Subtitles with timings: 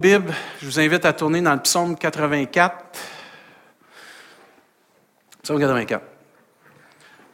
[0.00, 0.32] Bible,
[0.62, 2.72] je vous invite à tourner dans le psaume 84.
[5.42, 6.04] Psaume 84.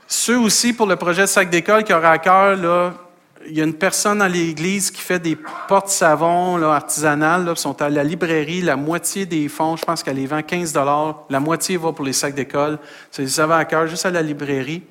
[0.06, 2.94] Ceux aussi, pour le projet de sac d'école qui aura à cœur, là,
[3.46, 5.36] il y a une personne dans l'église qui fait des
[5.68, 8.62] portes-savons artisanales, là, sont à la librairie.
[8.62, 10.72] La moitié des fonds, je pense qu'elle les vend 15
[11.28, 12.78] La moitié va pour les sacs d'école.
[13.10, 14.84] Si vous avez à cœur, juste à la librairie.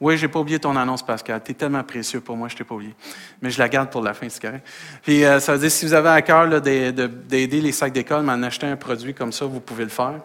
[0.00, 1.40] Oui, j'ai pas oublié ton annonce, Pascal.
[1.44, 2.94] Tu es tellement précieux pour moi, je t'ai pas oublié.
[3.42, 4.64] Mais je la garde pour la fin, c'est correct.
[5.02, 8.40] Puis euh, ça veut dire, si vous avez à cœur d'aider les sacs d'école, m'en
[8.44, 10.20] acheter un produit comme ça, vous pouvez le faire.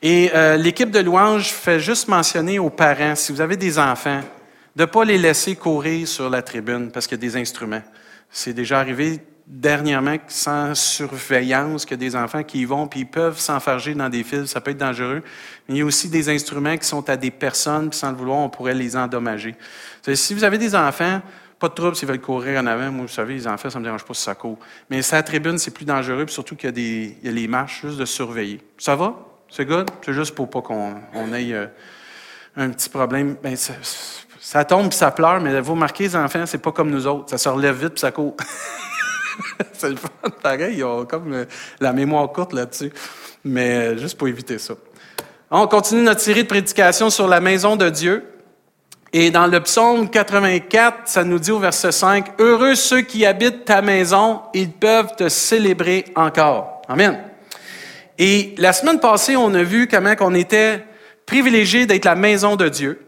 [0.00, 4.20] Et euh, l'équipe de louange fait juste mentionner aux parents, si vous avez des enfants,
[4.74, 7.82] de ne pas les laisser courir sur la tribune parce qu'il y a des instruments.
[8.30, 13.38] C'est déjà arrivé dernièrement, sans surveillance, a des enfants qui y vont, puis ils peuvent
[13.38, 15.22] s'enfarger dans des fils, ça peut être dangereux.
[15.66, 18.16] Mais il y a aussi des instruments qui sont à des personnes, puis sans le
[18.16, 19.54] vouloir, on pourrait les endommager.
[20.14, 21.22] Si vous avez des enfants,
[21.58, 22.92] pas de trouble s'ils veulent courir en avant.
[22.92, 24.58] Moi, vous savez, les enfants, ça ne me dérange pas si ça court.
[24.90, 27.32] Mais sa tribune, c'est plus dangereux, puis surtout qu'il y a, des, il y a
[27.32, 28.60] les marches, juste de surveiller.
[28.76, 29.14] Ça va?
[29.50, 29.90] C'est good?
[30.04, 31.66] C'est juste pour pas qu'on on ait euh,
[32.54, 33.36] un petit problème.
[33.42, 33.72] Ben, ça,
[34.38, 37.30] ça tombe puis ça pleure, mais vous remarquez, les enfants, c'est pas comme nous autres.
[37.30, 38.36] Ça se relève vite puis ça court.
[39.72, 39.96] c'est le
[40.42, 40.76] pareil.
[40.78, 41.44] Ils ont comme euh,
[41.80, 42.92] la mémoire courte là-dessus.
[43.44, 44.74] Mais euh, juste pour éviter ça.
[45.50, 48.24] On continue notre série de prédications sur la maison de Dieu.
[49.12, 53.64] Et dans le psaume 84, ça nous dit au verset 5, Heureux ceux qui habitent
[53.64, 56.82] ta maison, ils peuvent te célébrer encore.
[56.88, 57.18] Amen.
[58.18, 60.84] Et la semaine passée, on a vu comment on était
[61.24, 63.00] privilégié d'être la maison de Dieu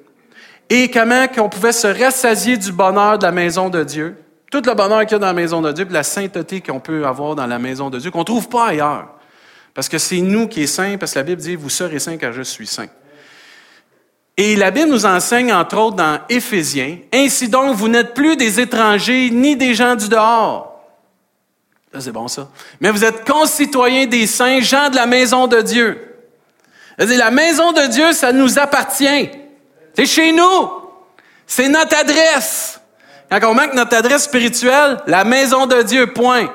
[0.71, 4.17] et comment on pouvait se rassasier du bonheur de la maison de Dieu
[4.51, 6.81] tout le bonheur qu'il y a dans la maison de Dieu, puis la sainteté qu'on
[6.81, 9.09] peut avoir dans la maison de Dieu, qu'on ne trouve pas ailleurs.
[9.75, 12.17] Parce que c'est nous qui sommes saints, parce que la Bible dit, vous serez saints
[12.17, 12.89] car je suis saint.
[14.37, 18.59] Et la Bible nous enseigne, entre autres, dans Éphésiens, Ainsi donc, vous n'êtes plus des
[18.59, 20.83] étrangers ni des gens du dehors.
[21.99, 22.49] c'est bon ça.
[22.81, 26.17] Mais vous êtes concitoyens des saints, gens de la maison de Dieu.
[26.99, 29.31] La maison de Dieu, ça nous appartient.
[29.95, 30.71] C'est chez nous.
[31.47, 32.80] C'est notre adresse.
[33.31, 36.49] Quand on manque notre adresse spirituelle, la maison de Dieu, point.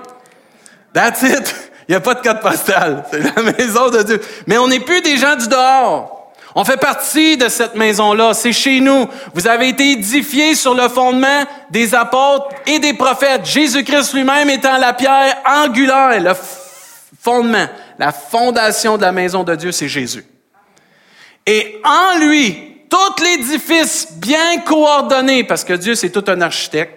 [0.93, 1.55] That's it.
[1.87, 3.05] Il n'y a pas de code postal.
[3.11, 4.21] C'est la maison de Dieu.
[4.47, 6.33] Mais on n'est plus des gens du dehors.
[6.55, 8.33] On fait partie de cette maison-là.
[8.33, 9.07] C'est chez nous.
[9.33, 13.45] Vous avez été édifiés sur le fondement des apôtres et des prophètes.
[13.45, 16.33] Jésus-Christ lui-même étant la pierre angulaire, le
[17.21, 17.67] fondement,
[17.99, 20.25] la fondation de la maison de Dieu, c'est Jésus.
[21.45, 26.93] Et en lui, tout l'édifice bien coordonné, parce que Dieu c'est tout un architecte,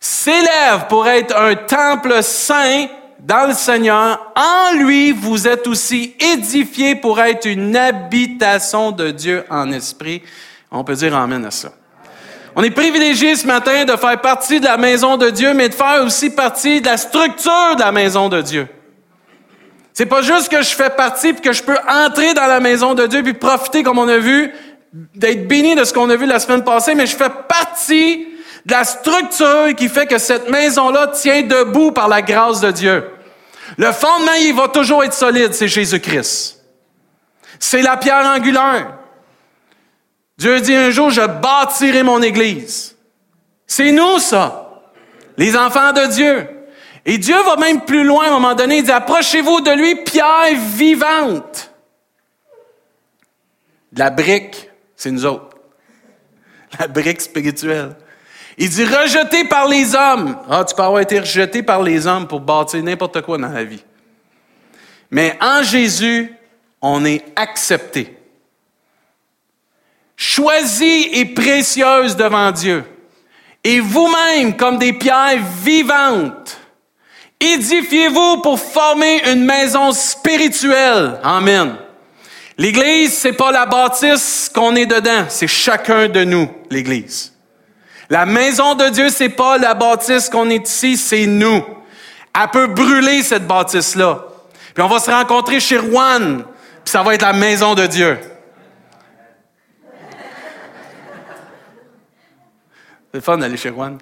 [0.00, 2.86] s'élève pour être un temple saint
[3.20, 4.32] dans le Seigneur.
[4.36, 10.22] En lui, vous êtes aussi édifiés pour être une habitation de Dieu en esprit.
[10.70, 11.70] On peut dire Amen à ça.
[12.54, 15.74] On est privilégié ce matin de faire partie de la maison de Dieu, mais de
[15.74, 18.66] faire aussi partie de la structure de la maison de Dieu.
[19.92, 22.94] C'est pas juste que je fais partie puis que je peux entrer dans la maison
[22.94, 24.52] de Dieu puis profiter, comme on a vu,
[25.14, 28.26] d'être béni de ce qu'on a vu la semaine passée, mais je fais partie
[28.64, 33.04] de la structure qui fait que cette maison-là tient debout par la grâce de Dieu.
[33.76, 36.62] Le fondement, il va toujours être solide, c'est Jésus-Christ.
[37.58, 38.98] C'est la pierre angulaire.
[40.38, 42.96] Dieu dit un jour, je bâtirai mon église.
[43.66, 44.82] C'est nous, ça.
[45.36, 46.48] Les enfants de Dieu.
[47.04, 48.78] Et Dieu va même plus loin à un moment donné.
[48.78, 51.72] Il dit, approchez-vous de lui, pierre vivante.
[53.92, 55.56] De la brique c'est nous autres.
[56.78, 57.96] La brique spirituelle.
[58.58, 60.38] Il dit rejeté par les hommes.
[60.48, 63.64] Ah, tu peux avoir été rejeté par les hommes pour bâtir n'importe quoi dans la
[63.64, 63.84] vie.
[65.10, 66.32] Mais en Jésus,
[66.80, 68.16] on est accepté.
[70.16, 72.84] Choisi et précieuse devant Dieu.
[73.62, 76.58] Et vous-même, comme des pierres vivantes,
[77.38, 81.20] édifiez-vous pour former une maison spirituelle.
[81.22, 81.76] Amen.
[82.58, 87.34] L'Église, c'est pas la bâtisse qu'on est dedans, c'est chacun de nous, l'Église.
[88.08, 91.62] La maison de Dieu, c'est pas la bâtisse qu'on est ici, c'est nous.
[92.34, 94.24] Elle peut brûler cette bâtisse-là.
[94.74, 96.44] Puis on va se rencontrer chez Juan,
[96.84, 98.18] puis ça va être la maison de Dieu.
[103.12, 103.98] C'est fun d'aller chez Juan.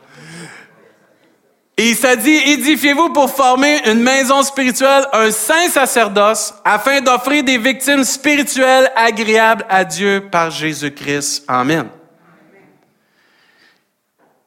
[1.76, 7.58] Et ça dit, édifiez-vous pour former une maison spirituelle, un saint sacerdoce, afin d'offrir des
[7.58, 11.44] victimes spirituelles agréables à Dieu par Jésus-Christ.
[11.48, 11.88] Amen.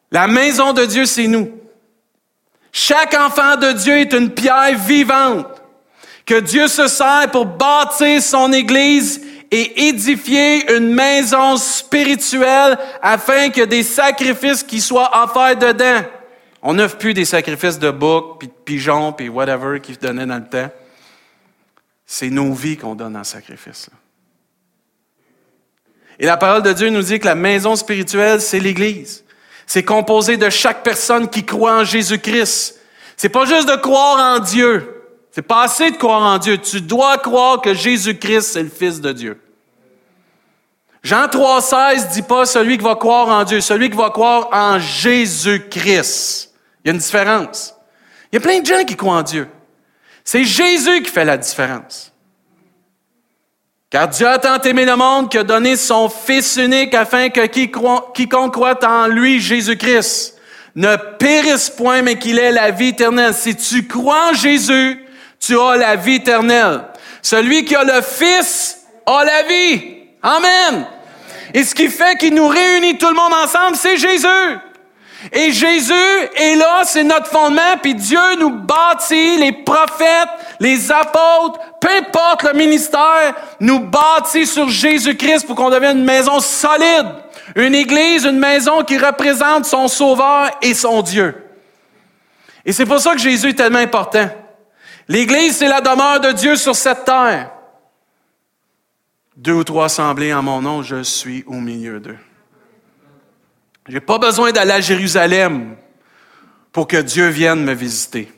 [0.10, 1.52] La maison de Dieu, c'est nous.
[2.72, 5.48] Chaque enfant de Dieu est une pierre vivante
[6.26, 13.62] que Dieu se sert pour bâtir son Église et édifier une maison spirituelle afin que
[13.62, 16.04] des sacrifices qui soient offerts dedans.
[16.62, 20.38] On n'offre plus des sacrifices de boucs, puis de pigeons, puis whatever qu'ils donnaient dans
[20.38, 20.72] le temps.
[22.06, 23.90] C'est nos vies qu'on donne en sacrifice.
[26.20, 29.24] Et la parole de Dieu nous dit que la maison spirituelle, c'est l'Église.
[29.68, 32.80] C'est composé de chaque personne qui croit en Jésus-Christ.
[33.18, 35.04] C'est pas juste de croire en Dieu.
[35.32, 36.58] C'est pas assez de croire en Dieu.
[36.58, 39.40] Tu dois croire que Jésus-Christ, c'est le Fils de Dieu.
[41.08, 44.78] Jean 3,16 dit pas celui qui va croire en Dieu, celui qui va croire en
[44.78, 46.52] Jésus-Christ.
[46.84, 47.74] Il y a une différence.
[48.30, 49.48] Il y a plein de gens qui croient en Dieu.
[50.26, 52.12] C'est Jésus qui fait la différence.
[53.90, 57.46] Car Dieu a tant aimé le monde qu'il a donné son Fils unique afin que
[57.46, 60.38] quiconque croit en lui, Jésus-Christ,
[60.76, 63.34] ne périsse point, mais qu'il ait la vie éternelle.
[63.34, 65.06] Si tu crois en Jésus,
[65.40, 66.82] tu as la vie éternelle.
[67.22, 70.00] Celui qui a le Fils a la vie.
[70.22, 70.86] Amen.
[71.58, 74.28] Et ce qui fait qu'il nous réunit tout le monde ensemble, c'est Jésus.
[75.32, 75.92] Et Jésus
[76.36, 82.44] est là, c'est notre fondement, puis Dieu nous bâtit, les prophètes, les apôtres, peu importe
[82.44, 87.08] le ministère, nous bâtit sur Jésus-Christ pour qu'on devienne une maison solide,
[87.56, 91.44] une église, une maison qui représente son Sauveur et son Dieu.
[92.68, 94.30] Et c'est pour ça que Jésus est tellement important.
[95.08, 97.50] L'église, c'est la demeure de Dieu sur cette terre.
[99.38, 102.18] Deux ou trois assemblées en mon nom, je suis au milieu d'eux.
[103.88, 105.76] J'ai pas besoin d'aller à Jérusalem
[106.72, 108.32] pour que Dieu vienne me visiter.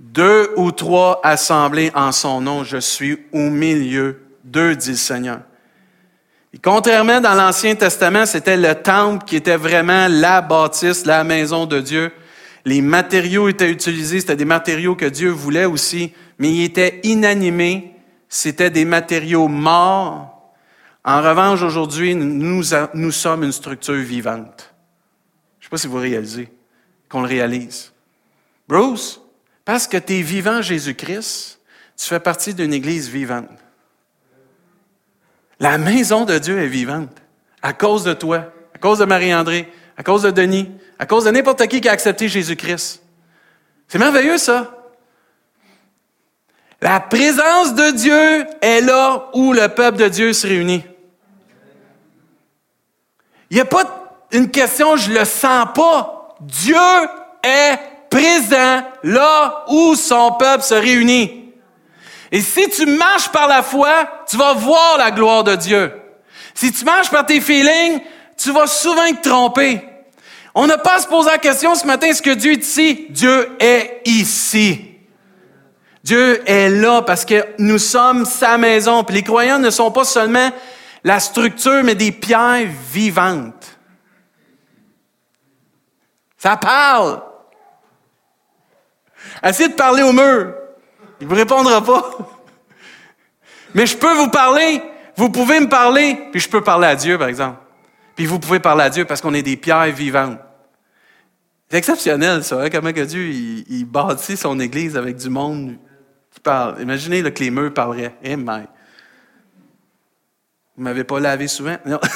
[0.00, 5.40] Deux ou trois assemblées en son nom, je suis au milieu d'eux, dit le Seigneur.
[6.54, 11.66] Et contrairement dans l'Ancien Testament, c'était le temple qui était vraiment la bâtisse, la maison
[11.66, 12.12] de Dieu.
[12.64, 17.95] Les matériaux étaient utilisés, c'était des matériaux que Dieu voulait aussi, mais ils étaient inanimés,
[18.28, 20.36] c'était des matériaux morts,
[21.06, 22.64] en revanche, aujourd'hui, nous,
[23.12, 24.74] sommes une structure vivante.
[25.60, 26.48] Je ne sais pas si vous réalisez
[27.08, 27.92] qu'on le réalise.
[28.66, 29.20] Bruce,
[29.64, 31.60] parce que tu es vivant Jésus-Christ,
[31.96, 33.48] tu fais partie d'une église vivante.
[35.60, 37.16] La maison de Dieu est vivante
[37.62, 40.68] à cause de toi, à cause de Marie-André, à cause de Denis,
[40.98, 43.00] à cause de n'importe qui qui a accepté Jésus-Christ.
[43.86, 44.75] C'est merveilleux, ça.
[46.80, 50.84] La présence de Dieu est là où le peuple de Dieu se réunit.
[53.50, 53.84] Il n'y a pas
[54.32, 56.36] une question, je le sens pas.
[56.40, 56.76] Dieu
[57.42, 57.78] est
[58.10, 61.52] présent là où son peuple se réunit.
[62.30, 65.92] Et si tu marches par la foi, tu vas voir la gloire de Dieu.
[66.54, 68.00] Si tu marches par tes feelings,
[68.36, 69.80] tu vas souvent te tromper.
[70.54, 73.06] On n'a pas à se poser la question ce matin, est-ce que Dieu est ici?
[73.10, 74.95] Dieu est ici.
[76.06, 79.02] Dieu est là parce que nous sommes sa maison.
[79.02, 80.52] Puis les croyants ne sont pas seulement
[81.02, 83.76] la structure, mais des pierres vivantes.
[86.38, 87.20] Ça parle.
[89.42, 90.54] Essayez de parler au mur.
[91.20, 92.08] Il vous répondra pas.
[93.74, 94.80] Mais je peux vous parler.
[95.16, 96.28] Vous pouvez me parler.
[96.30, 97.58] Puis je peux parler à Dieu, par exemple.
[98.14, 100.38] Puis vous pouvez parler à Dieu parce qu'on est des pierres vivantes.
[101.68, 105.76] C'est exceptionnel, ça, hein, comment que Dieu il, bâtit son Église avec du monde
[106.40, 106.80] parle.
[106.82, 108.14] Imaginez que les murs parleraient.
[108.22, 108.42] Eh, vous
[110.76, 111.76] m'avez pas lavé souvent?
[111.86, 111.98] Non.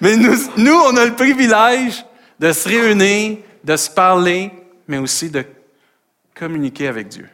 [0.00, 2.04] mais nous, nous, on a le privilège
[2.38, 4.52] de se réunir, de se parler,
[4.86, 5.44] mais aussi de
[6.34, 7.28] communiquer avec Dieu.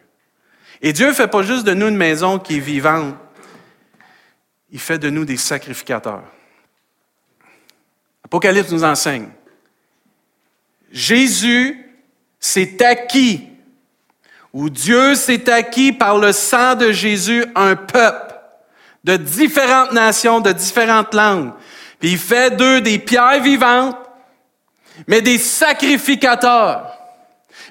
[0.81, 3.17] Et Dieu ne fait pas juste de nous une maison qui est vivante,
[4.71, 6.25] il fait de nous des sacrificateurs.
[8.25, 9.29] Apocalypse nous enseigne.
[10.91, 11.84] Jésus
[12.45, 13.49] s'est acquis
[14.53, 18.35] où Dieu s'est acquis par le sang de Jésus un peuple
[19.03, 21.53] de différentes nations, de différentes langues.
[21.99, 23.97] Puis il fait d'eux des pierres vivantes,
[25.07, 26.87] mais des sacrificateurs.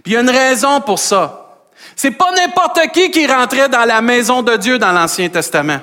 [0.03, 1.58] Puis il y a une raison pour ça.
[1.96, 5.80] C'est pas n'importe qui qui rentrait dans la maison de Dieu dans l'Ancien Testament.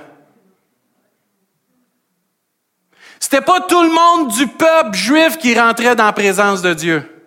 [3.21, 7.20] C'était pas tout le monde du peuple juif qui rentrait dans la présence de Dieu,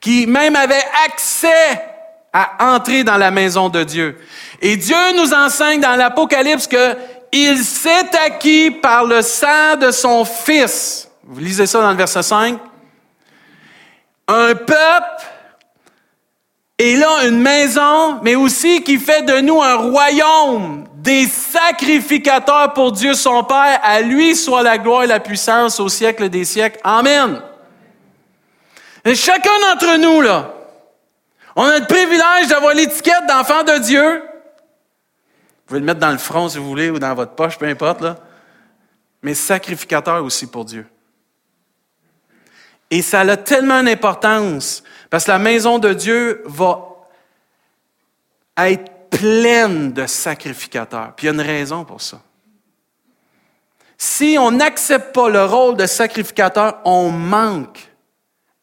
[0.00, 1.82] qui même avait accès
[2.32, 4.18] à entrer dans la maison de Dieu.
[4.60, 6.96] Et Dieu nous enseigne dans l'Apocalypse que
[7.32, 11.10] il s'est acquis par le sang de son Fils.
[11.24, 12.58] Vous lisez ça dans le verset 5.
[14.28, 15.24] Un peuple
[16.78, 22.92] et là une maison, mais aussi qui fait de nous un royaume, des sacrificateurs pour
[22.92, 23.80] Dieu son Père.
[23.82, 26.78] À lui soit la gloire et la puissance au siècle des siècles.
[26.84, 27.40] Amen.
[29.14, 30.52] Chacun d'entre nous, là,
[31.54, 34.22] on a le privilège d'avoir l'étiquette d'enfant de Dieu.
[34.22, 37.66] Vous pouvez le mettre dans le front si vous voulez ou dans votre poche, peu
[37.66, 38.16] importe, là.
[39.22, 40.86] Mais sacrificateur aussi pour Dieu.
[42.90, 46.80] Et ça a tellement d'importance parce que la maison de Dieu va
[48.58, 51.12] être pleine de sacrificateurs.
[51.16, 52.20] Puis il y a une raison pour ça.
[53.98, 57.85] Si on n'accepte pas le rôle de sacrificateur, on manque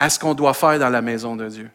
[0.04, 1.72] à ce qu'on doit faire dans la maison de Dieu.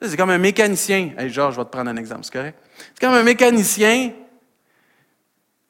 [0.00, 1.10] C'est comme un mécanicien.
[1.18, 2.58] Hey Georges, je vais te prendre un exemple, c'est correct?
[2.94, 4.12] C'est comme un mécanicien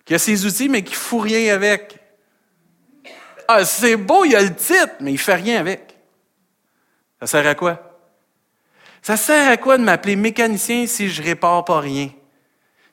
[0.04, 1.98] qui a ses outils, mais qui ne fout rien avec.
[3.48, 5.96] Ah, c'est beau, il a le titre, mais il ne fait rien avec.
[7.18, 7.98] Ça sert à quoi?
[9.00, 12.10] Ça sert à quoi de m'appeler mécanicien si je répare pas rien?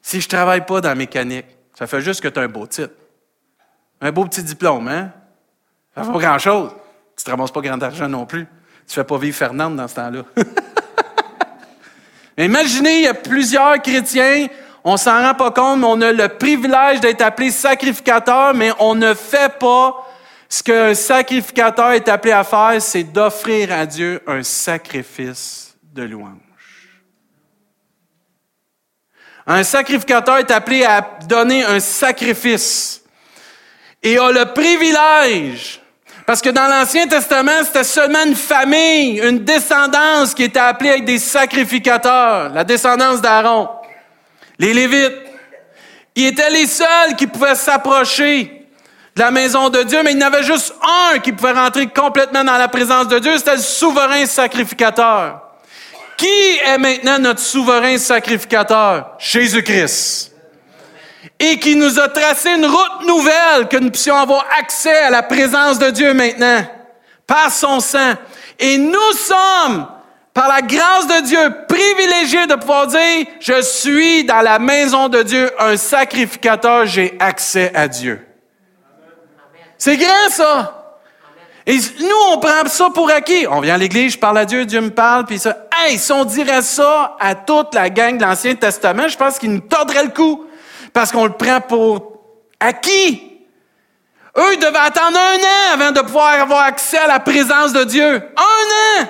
[0.01, 1.57] Si je travaille pas dans la mécanique?
[1.77, 2.93] Ça fait juste que tu as un beau titre.
[3.99, 5.11] Un beau petit diplôme, hein?
[5.93, 6.71] Ça fait pas grand-chose.
[7.17, 8.47] Tu te ramasses pas grand argent non plus.
[8.87, 10.21] Tu fais pas vivre Fernande dans ce temps-là.
[12.37, 14.47] mais imaginez, il y a plusieurs chrétiens,
[14.83, 18.95] on s'en rend pas compte, mais on a le privilège d'être appelé sacrificateur, mais on
[18.95, 20.07] ne fait pas
[20.47, 26.37] ce qu'un sacrificateur est appelé à faire, c'est d'offrir à Dieu un sacrifice de louange.
[29.45, 33.01] Un sacrificateur est appelé à donner un sacrifice
[34.03, 35.81] et a le privilège,
[36.27, 41.05] parce que dans l'Ancien Testament, c'était seulement une famille, une descendance qui était appelée avec
[41.05, 43.69] des sacrificateurs, la descendance d'Aaron,
[44.59, 45.15] les Lévites.
[46.17, 48.67] Ils étaient les seuls qui pouvaient s'approcher
[49.15, 50.75] de la maison de Dieu, mais il y en avait juste
[51.13, 55.39] un qui pouvait rentrer complètement dans la présence de Dieu, c'était le souverain sacrificateur.
[56.17, 59.15] Qui est maintenant notre souverain sacrificateur?
[59.17, 60.33] Jésus-Christ.
[61.39, 65.23] Et qui nous a tracé une route nouvelle, que nous puissions avoir accès à la
[65.23, 66.65] présence de Dieu maintenant,
[67.25, 68.13] par son sang.
[68.59, 69.87] Et nous sommes,
[70.33, 75.21] par la grâce de Dieu, privilégiés de pouvoir dire, je suis dans la maison de
[75.23, 78.25] Dieu, un sacrificateur, j'ai accès à Dieu.
[79.77, 80.77] C'est grand, ça.
[81.65, 83.45] Et nous, on prend ça pour acquis.
[83.49, 85.67] On vient à l'église, je parle à Dieu, Dieu me parle, puis ça.
[85.75, 89.51] Hey, si on dirait ça à toute la gang de l'Ancien Testament, je pense qu'ils
[89.51, 90.46] nous tordraient le cou.
[90.97, 92.23] Parce qu'on le prend pour
[92.59, 93.21] acquis.
[94.35, 97.83] Eux, ils devaient attendre un an avant de pouvoir avoir accès à la présence de
[97.83, 98.15] Dieu.
[98.35, 99.07] Un an!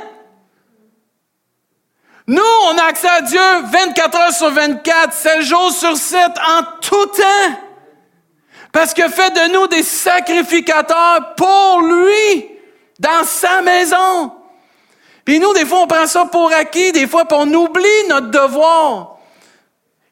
[2.27, 3.39] Nous, on a accès à Dieu
[3.71, 7.55] 24 heures sur 24, 7 jours sur 7, en tout temps.
[8.73, 12.49] Parce que fait de nous des sacrificateurs pour lui,
[12.99, 14.33] dans sa maison.
[15.23, 19.16] Puis nous, des fois, on prend ça pour acquis, des fois, on oublie notre devoir.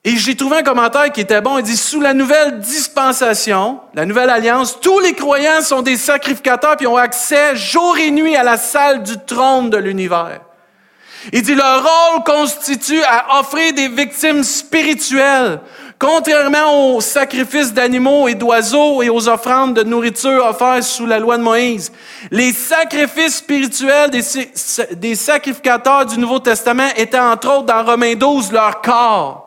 [0.07, 1.57] Et j'ai trouvé un commentaire qui était bon.
[1.57, 6.77] Il dit, sous la nouvelle dispensation, la nouvelle alliance, tous les croyants sont des sacrificateurs
[6.77, 10.41] puis ont accès jour et nuit à la salle du trône de l'univers.
[11.33, 15.59] Il dit, leur rôle constitue à offrir des victimes spirituelles
[15.97, 21.37] Contrairement aux sacrifices d'animaux et d'oiseaux et aux offrandes de nourriture offertes sous la loi
[21.37, 21.91] de Moïse,
[22.31, 28.81] les sacrifices spirituels des, sacrificateurs du Nouveau Testament étaient entre autres dans Romains 12 leur
[28.81, 29.44] corps.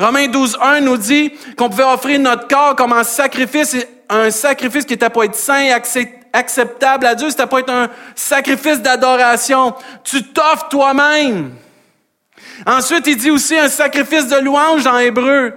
[0.00, 3.76] Romains 12, 1 nous dit qu'on pouvait offrir notre corps comme un sacrifice,
[4.08, 5.72] un sacrifice qui était pour être saint et
[6.32, 9.74] acceptable à Dieu, c'était pas être un sacrifice d'adoration.
[10.02, 11.52] Tu t'offres toi-même.
[12.64, 15.54] Ensuite, il dit aussi un sacrifice de louange en hébreu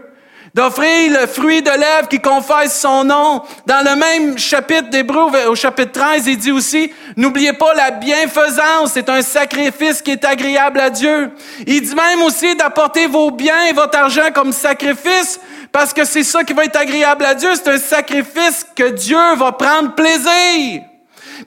[0.53, 3.41] d'offrir le fruit de lèvres qui confesse son nom.
[3.65, 8.91] Dans le même chapitre d'Hébreu, au chapitre 13, il dit aussi, n'oubliez pas la bienfaisance,
[8.93, 11.31] c'est un sacrifice qui est agréable à Dieu.
[11.65, 15.39] Il dit même aussi d'apporter vos biens et votre argent comme sacrifice,
[15.71, 19.35] parce que c'est ça qui va être agréable à Dieu, c'est un sacrifice que Dieu
[19.35, 20.83] va prendre plaisir.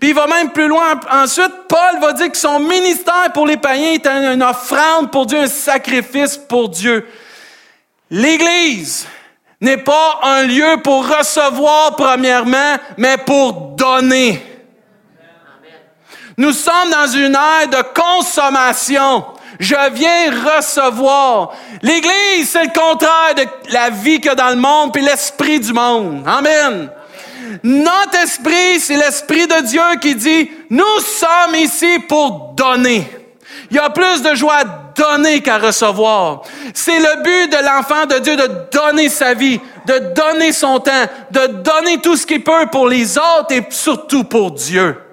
[0.00, 1.00] Puis il va même plus loin.
[1.10, 5.38] Ensuite, Paul va dire que son ministère pour les païens est une offrande pour Dieu,
[5.38, 7.06] un sacrifice pour Dieu.
[8.10, 9.06] L'Église
[9.60, 14.42] n'est pas un lieu pour recevoir premièrement, mais pour donner.
[16.36, 19.24] Nous sommes dans une ère de consommation.
[19.58, 21.52] Je viens recevoir.
[21.82, 26.22] L'Église, c'est le contraire de la vie que dans le monde, puis l'esprit du monde.
[26.26, 26.90] Amen.
[27.62, 33.08] Notre esprit, c'est l'esprit de Dieu qui dit, nous sommes ici pour donner.
[33.70, 34.62] Il y a plus de joie
[34.96, 36.42] donner qu'à recevoir.
[36.74, 41.06] C'est le but de l'enfant de Dieu de donner sa vie, de donner son temps,
[41.30, 45.05] de donner tout ce qu'il peut pour les autres et surtout pour Dieu.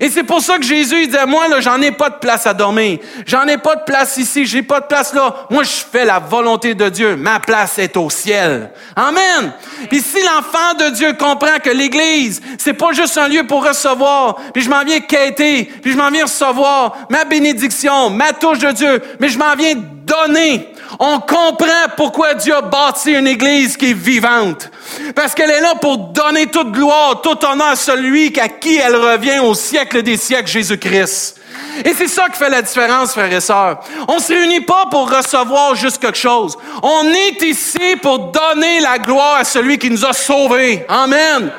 [0.00, 2.46] Et c'est pour ça que Jésus il disait, moi, là, j'en ai pas de place
[2.46, 2.98] à dormir.
[3.26, 4.46] J'en ai pas de place ici.
[4.46, 5.46] J'ai pas de place là.
[5.50, 7.16] Moi, je fais la volonté de Dieu.
[7.16, 8.70] Ma place est au ciel.
[8.94, 9.52] Amen.
[9.88, 14.36] Puis si l'enfant de Dieu comprend que l'Église, c'est pas juste un lieu pour recevoir,
[14.52, 18.72] puis je m'en viens quêter, puis je m'en viens recevoir ma bénédiction, ma touche de
[18.72, 20.72] Dieu, mais je m'en viens donner.
[20.98, 24.70] On comprend pourquoi Dieu a bâti une Église qui est vivante.
[25.14, 28.96] Parce qu'elle est là pour donner toute gloire, tout honneur à celui à qui elle
[28.96, 31.40] revient au siècle des siècles, Jésus-Christ.
[31.84, 33.80] Et c'est ça qui fait la différence, frères et sœurs.
[34.08, 36.56] On se réunit pas pour recevoir juste quelque chose.
[36.82, 40.84] On est ici pour donner la gloire à celui qui nous a sauvés.
[40.88, 41.50] Amen.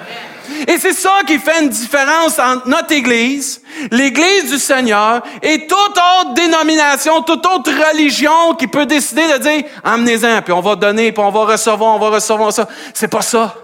[0.67, 3.61] Et c'est ça qui fait une différence entre notre Église,
[3.91, 9.63] l'Église du Seigneur, et toute autre dénomination, toute autre religion qui peut décider de dire,
[9.83, 12.67] amenez-en, puis on va donner, puis on va recevoir, on va recevoir ça.
[12.93, 13.55] C'est pas ça.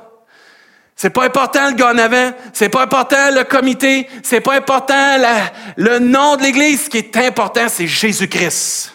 [0.95, 5.17] C'est pas important le gars en avant, c'est pas important le comité, c'est pas important
[5.75, 6.85] le nom de l'Église.
[6.85, 8.92] Ce qui est important, c'est Jésus-Christ.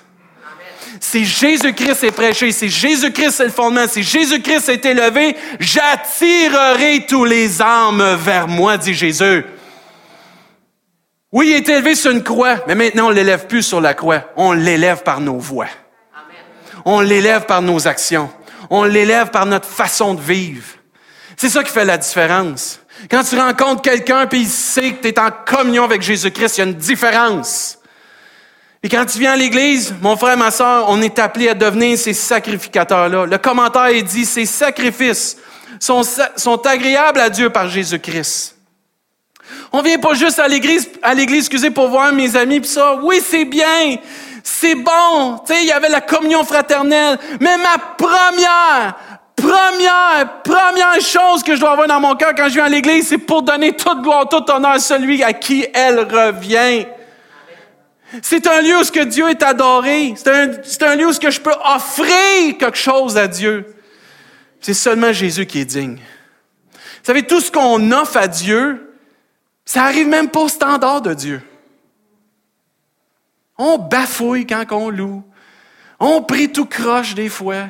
[1.01, 7.25] C'est Jésus-Christ est prêché, c'est Jésus-Christ est le fondement, c'est Jésus-Christ est élevé, j'attirerai tous
[7.25, 9.45] les âmes vers moi, dit Jésus.
[11.31, 14.25] Oui, il est élevé sur une croix, mais maintenant on l'élève plus sur la croix,
[14.37, 15.69] on l'élève par nos voix.
[16.85, 18.31] On l'élève par nos actions.
[18.71, 20.65] On l'élève par notre façon de vivre.
[21.37, 22.81] C'est ça qui fait la différence.
[23.11, 26.61] Quand tu rencontres quelqu'un puis il sait que tu es en communion avec Jésus-Christ, il
[26.61, 27.78] y a une différence.
[28.83, 31.99] Et quand tu viens à l'église, mon frère, ma soeur, on est appelé à devenir
[31.99, 33.27] ces sacrificateurs-là.
[33.27, 35.37] Le commentaire est dit, ces sacrifices
[35.81, 38.57] sont, agréables à Dieu par Jésus-Christ.
[39.73, 42.99] On vient pas juste à l'église, à l'église, excusez, pour voir mes amis puis ça.
[43.03, 43.97] Oui, c'est bien.
[44.45, 45.39] C'est bon.
[45.45, 47.19] Tu sais, il y avait la communion fraternelle.
[47.41, 48.95] Mais ma première,
[49.35, 53.09] première, première chose que je dois avoir dans mon cœur quand je viens à l'église,
[53.09, 56.87] c'est pour donner toute gloire, tout honneur à celui à qui elle revient.
[58.23, 60.15] C'est un lieu où ce que Dieu est adoré.
[60.17, 63.75] C'est un, lieu où ce que je peux offrir quelque chose à Dieu.
[64.61, 65.97] C'est seulement Jésus qui est digne.
[66.73, 68.95] Vous savez, tout ce qu'on offre à Dieu,
[69.65, 71.43] ça arrive même pas au standard de Dieu.
[73.59, 75.23] On bafouille quand on loue.
[76.01, 77.67] On prie tout croche des fois.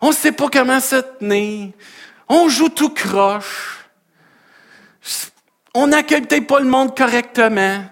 [0.00, 1.72] On ne sait pas comment se tenir.
[2.28, 3.84] On joue tout croche.
[5.74, 7.84] On n'accueille peut-être pas le monde correctement.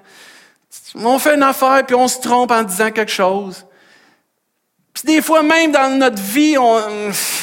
[0.94, 3.66] On fait une affaire puis on se trompe en disant quelque chose.
[4.92, 6.56] Puis des fois, même dans notre vie,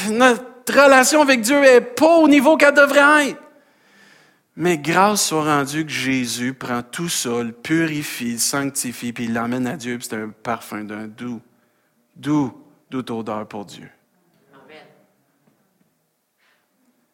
[0.10, 3.42] notre relation avec Dieu n'est pas au niveau qu'elle devrait être.
[4.56, 9.34] Mais grâce soit rendue que Jésus prend tout ça, le purifie, le sanctifie, puis il
[9.34, 11.42] l'emmène à Dieu, puis c'est un parfum d'un doux,
[12.16, 12.54] doux,
[12.90, 13.90] doux odeur pour Dieu.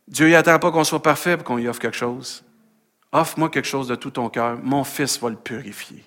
[0.08, 2.44] Dieu n'attend pas qu'on soit parfait pour qu'on lui offre quelque chose.
[3.12, 4.58] Offre-moi quelque chose de tout ton cœur.
[4.64, 6.04] Mon fils va le purifier.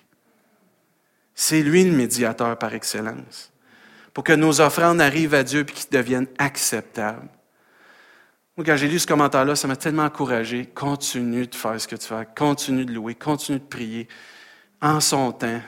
[1.43, 3.51] C'est lui le médiateur par excellence.
[4.13, 7.27] Pour que nos offrandes arrivent à Dieu et qu'ils deviennent acceptables.
[8.55, 10.67] Moi, quand j'ai lu ce commentaire-là, ça m'a tellement encouragé.
[10.67, 12.27] Continue de faire ce que tu fais.
[12.37, 13.15] Continue de louer.
[13.15, 14.07] Continue de prier.
[14.83, 15.61] En son temps,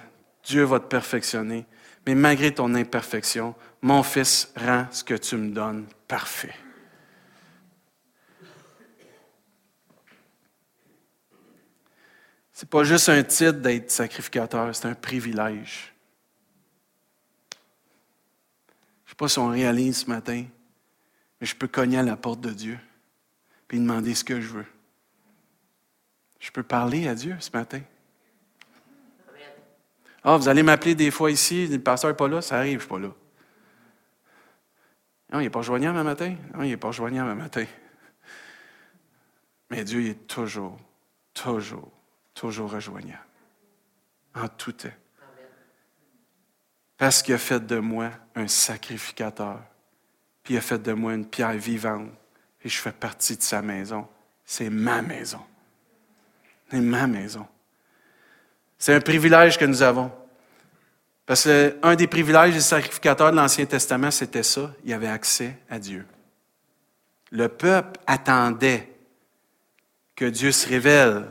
[0.44, 1.66] Dieu va te perfectionner.
[2.06, 6.54] Mais malgré ton imperfection, mon fils rend ce que tu me donnes parfait.
[12.54, 15.92] C'est pas juste un titre d'être sacrificateur, c'est un privilège.
[19.06, 20.46] Je ne sais pas si on réalise ce matin,
[21.42, 22.78] mais je peux cogner à la porte de Dieu
[23.72, 24.66] et demander ce que je veux.
[26.40, 27.82] Je peux parler à Dieu ce matin.
[30.24, 32.76] Ah, vous allez m'appeler des fois ici, le pasteur n'est pas là, ça arrive, je
[32.76, 33.14] ne suis pas là.
[35.32, 36.36] Non, il n'est pas joignable un matin.
[36.54, 37.66] Non, il n'est pas joignable un matin.
[39.72, 40.80] Mais Dieu est toujours,
[41.34, 41.92] toujours
[42.34, 43.20] toujours rejoignant.
[44.36, 44.90] En tout temps.
[46.98, 49.60] Parce qu'il a fait de moi un sacrificateur,
[50.44, 52.10] puis il a fait de moi une pierre vivante,
[52.64, 54.08] et je fais partie de sa maison.
[54.46, 55.42] C'est ma maison.
[56.70, 57.46] C'est ma maison.
[58.78, 60.12] C'est un privilège que nous avons.
[61.26, 64.74] Parce qu'un des privilèges des sacrificateurs de l'Ancien Testament, c'était ça.
[64.84, 66.06] Il avait accès à Dieu.
[67.32, 68.94] Le peuple attendait
[70.16, 71.26] que Dieu se révèle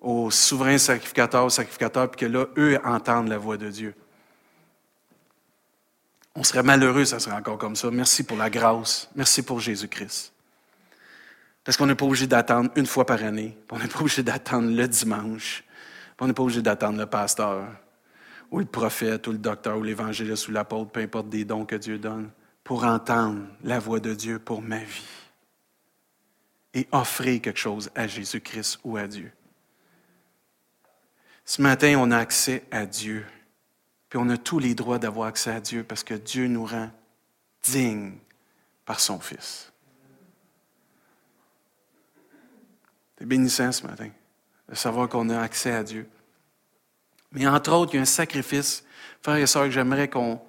[0.00, 3.94] aux souverains sacrificateurs, aux sacrificateurs, puis que là, eux entendent la voix de Dieu.
[6.34, 7.90] On serait malheureux, ça serait encore comme ça.
[7.90, 9.10] Merci pour la grâce.
[9.16, 10.32] Merci pour Jésus-Christ.
[11.64, 13.58] Parce qu'on n'est pas obligé d'attendre une fois par année.
[13.70, 15.64] On n'est pas obligé d'attendre le dimanche.
[16.20, 17.66] On n'est pas obligé d'attendre le pasteur,
[18.50, 21.76] ou le prophète, ou le docteur, ou l'évangéliste, ou l'apôtre, peu importe des dons que
[21.76, 22.30] Dieu donne,
[22.64, 25.08] pour entendre la voix de Dieu pour ma vie.
[26.74, 29.32] Et offrir quelque chose à Jésus-Christ ou à Dieu.
[31.48, 33.24] Ce matin, on a accès à Dieu.
[34.10, 36.90] Puis on a tous les droits d'avoir accès à Dieu parce que Dieu nous rend
[37.62, 38.18] dignes
[38.84, 39.72] par son Fils.
[43.18, 44.10] C'est bénissant ce matin
[44.68, 46.06] de savoir qu'on a accès à Dieu.
[47.32, 48.84] Mais entre autres, il y a un sacrifice,
[49.22, 50.42] frères et sœurs, j'aimerais qu'on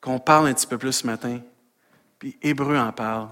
[0.00, 1.40] qu'on parle un petit peu plus ce matin.
[2.20, 3.28] Puis Hébreu en parle.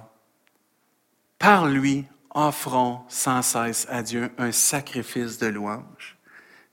[1.38, 6.18] Par lui, offrons sans cesse à Dieu un sacrifice de louange,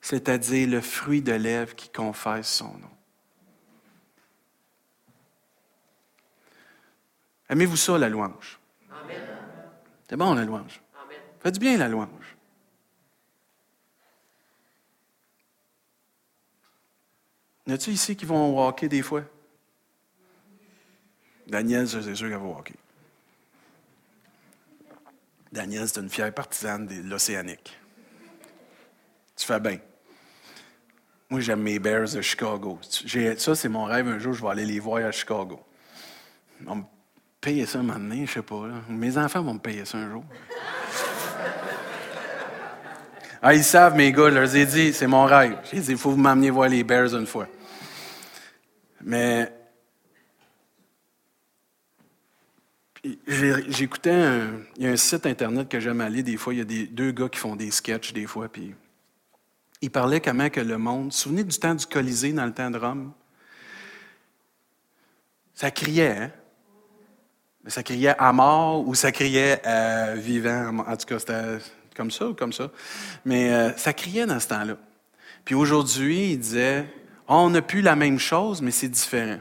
[0.02, 2.90] c'est-à-dire le fruit de lèvres qui confesse son nom.
[7.50, 8.60] Aimez-vous ça, la louange?
[10.08, 10.82] C'est bon, la louange.
[11.42, 12.36] Faites du bien, la louange.
[17.68, 19.24] Y a-t-il ici qui vont walker des fois?
[21.46, 22.76] Daniel, c'est sûr qu'elle va walker.
[25.52, 27.78] Daniel, c'est une fière partisane de l'Océanique.
[29.36, 29.80] Tu fais bien.
[31.30, 32.80] Moi, j'aime mes Bears de Chicago.
[33.38, 34.08] Ça, c'est mon rêve.
[34.08, 35.60] Un jour, je vais aller les voir à Chicago.
[36.66, 36.84] On me
[37.40, 38.64] payer ça un moment donné, je sais pas.
[38.90, 40.24] Mes enfants vont me payer ça un jour.
[43.42, 45.58] ah, ils savent, mes gars, je leur ai dit, c'est mon rêve.
[45.72, 47.48] J'ai dit, il faut vous m'amener voir les Bears une fois.
[49.02, 49.52] Mais
[53.28, 56.54] J'écoutais un, il y a un site internet que j'aime aller des fois.
[56.54, 58.50] Il y a des, deux gars qui font des sketchs des fois.
[58.50, 58.76] Puis
[59.82, 61.14] ils parlaient comment que le monde.
[61.14, 63.14] Souvenez du temps du Colisée dans le temps de Rome?
[65.54, 66.32] Ça criait, hein?
[67.68, 70.80] Ça criait à mort ou ça criait à vivant.
[70.80, 71.58] En tout cas, c'était
[71.96, 72.72] comme ça ou comme ça.
[73.26, 74.78] Mais euh, ça criait dans ce temps-là.
[75.44, 76.86] Puis aujourd'hui, il disait
[77.28, 79.40] on n'a plus la même chose, mais c'est différent.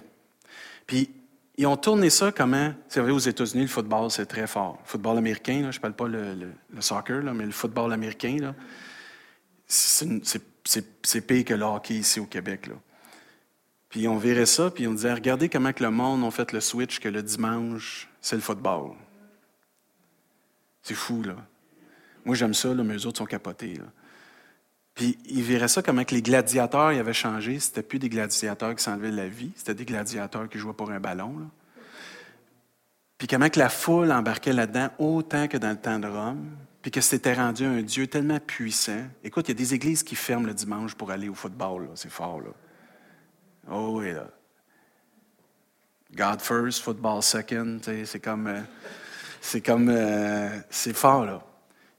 [0.87, 1.11] Puis
[1.57, 2.68] ils ont tourné ça comment?
[2.68, 4.79] Vous savez, aux États-Unis, le football, c'est très fort.
[4.85, 8.37] Le football américain, là, je ne parle pas le, soccer, là, mais le football américain,
[9.68, 12.70] c'est pire que le hockey ici au Québec.
[13.88, 16.98] Puis on verrait ça, puis on disait, regardez comment le monde a fait le switch
[16.98, 18.92] que le dimanche, c'est le football.
[20.83, 21.37] C'est fou, là.
[22.24, 23.78] Moi, j'aime ça, là, mais eux autres sont capotés.
[24.94, 27.61] Puis ils verraient ça comment que les gladiateurs ils avaient changé.
[27.61, 31.00] C'était plus des gladiateurs qui s'enlevaient la vie, c'était des gladiateurs qui jouaient pour un
[31.00, 31.48] ballon.
[33.16, 36.50] Puis comment que la foule embarquait là-dedans autant que dans le temps de Rome,
[36.88, 39.03] puis que c'était rendu un Dieu tellement puissant.
[39.22, 42.11] Écoute, il y a des églises qui ferment le dimanche pour aller au football, c'est
[42.11, 42.40] fort.
[42.40, 42.48] Là.
[43.70, 44.27] Oh oui, là.
[46.16, 48.46] God first, football second, c'est comme.
[48.46, 48.62] Euh,
[49.42, 49.90] c'est comme.
[49.90, 51.44] Euh, c'est fort, là.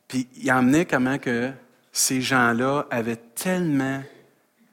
[0.07, 1.51] Puis il emmenait comment que
[1.91, 4.01] ces gens-là avaient tellement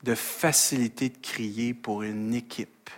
[0.03, 2.89] de facilité de crier pour une équipe.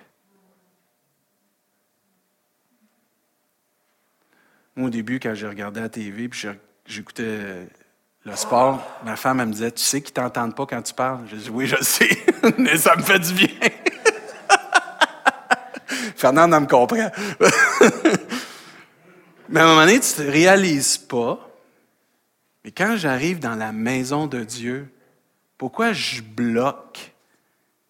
[4.77, 6.47] Moi, au début, quand j'ai regardé la TV, puis
[6.89, 7.69] j'écoutais
[8.25, 11.27] le sport, ma femme, elle me disait, tu sais qu'ils t'entendent pas quand tu parles?
[11.31, 12.09] Je dis, oui, je sais,
[12.59, 13.49] mais ça me fait du bien.
[16.17, 17.11] Fernand, elle me comprend.
[19.49, 21.49] mais à un moment donné, tu ne réalises pas.
[22.65, 24.93] Mais quand j'arrive dans la maison de Dieu,
[25.57, 27.13] pourquoi je bloque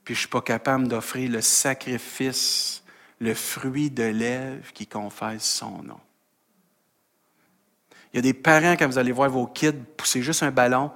[0.04, 2.82] puis je ne suis pas capable d'offrir le sacrifice,
[3.20, 6.00] le fruit de lèvres qui confesse son nom?
[8.12, 10.90] Il y a des parents, quand vous allez voir vos kids pousser juste un ballon,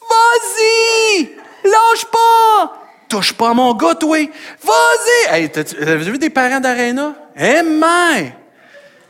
[0.00, 1.30] Vas-y!
[1.64, 2.82] Lâche pas!
[3.08, 4.18] Touche pas à mon gars, toi!
[4.62, 5.34] Vas-y!
[5.34, 7.14] Hey, avez vu des parents d'Arena?
[7.36, 8.32] Eh, hey,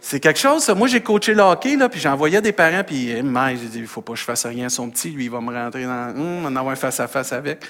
[0.00, 0.74] C'est quelque chose, ça.
[0.74, 3.87] Moi, j'ai coaché le hockey, là, puis j'envoyais des parents, puis, eh, j'ai dit, il
[3.87, 6.14] faut pas que je fasse rien à son petit, lui, il va me rentrer dans,
[6.16, 7.64] hum, en avoir un face-à-face avec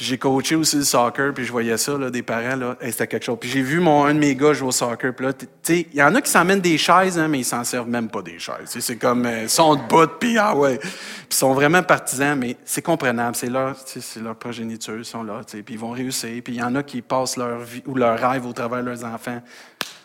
[0.00, 3.24] j'ai coaché aussi le soccer, puis je voyais ça, là, des parents, là, c'était quelque
[3.24, 3.38] chose.
[3.40, 5.32] Puis j'ai vu mon, un de mes gars jouer au soccer, puis là,
[5.68, 8.22] il y en a qui s'emmènent des chaises, hein, mais ils s'en servent même pas
[8.22, 8.76] des chaises.
[8.78, 10.78] C'est comme, euh, ils sont debout, puis ah ouais.
[10.78, 10.90] Puis
[11.30, 15.42] ils sont vraiment partisans, mais c'est comprenable, c'est leur, c'est leur progéniture, ils sont là,
[15.46, 16.42] puis ils vont réussir.
[16.42, 18.86] Puis il y en a qui passent leur vie ou leur rêve au travers de
[18.86, 19.42] leurs enfants.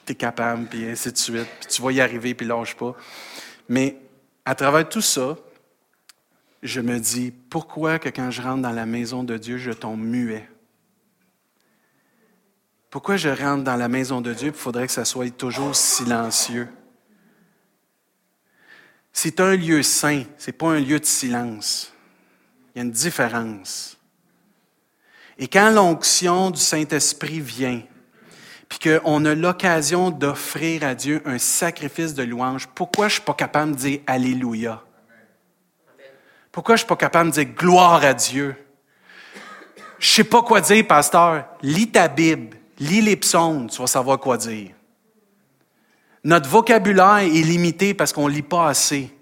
[0.05, 1.47] T'es capable, puis ainsi de suite.
[1.59, 2.95] Puis tu vas y arriver, puis lâche pas.
[3.69, 3.97] Mais
[4.45, 5.35] à travers tout ça,
[6.65, 10.01] je me dis, pourquoi que quand je rentre dans la maison de Dieu, je tombe
[10.01, 10.49] muet?
[12.89, 16.67] Pourquoi je rentre dans la maison de Dieu, il faudrait que ça soit toujours silencieux?
[19.13, 21.93] C'est un lieu saint, ce n'est pas un lieu de silence.
[22.73, 23.97] Il y a une différence.
[25.37, 27.81] Et quand l'onction du Saint-Esprit vient,
[28.69, 33.25] puis qu'on a l'occasion d'offrir à Dieu un sacrifice de louange, pourquoi je ne suis
[33.25, 34.83] pas capable de dire Alléluia?
[36.55, 38.55] Pourquoi je suis pas capable de dire gloire à Dieu?
[39.99, 41.43] Je sais pas quoi dire, pasteur.
[41.61, 44.69] Lis ta Bible, lis les psaumes, tu vas savoir quoi dire.
[46.23, 49.13] Notre vocabulaire est limité parce qu'on lit pas assez.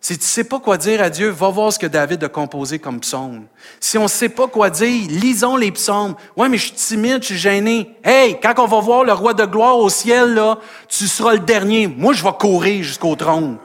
[0.00, 2.78] Si tu sais pas quoi dire à Dieu, va voir ce que David a composé
[2.78, 3.46] comme psaume.
[3.80, 6.14] Si on sait pas quoi dire, lisons les psaumes.
[6.36, 7.96] Ouais, mais je suis timide, je suis gêné.
[8.04, 11.40] Hey, quand on va voir le roi de gloire au ciel, là, tu seras le
[11.40, 11.88] dernier.
[11.88, 13.58] Moi, je vais courir jusqu'au trône.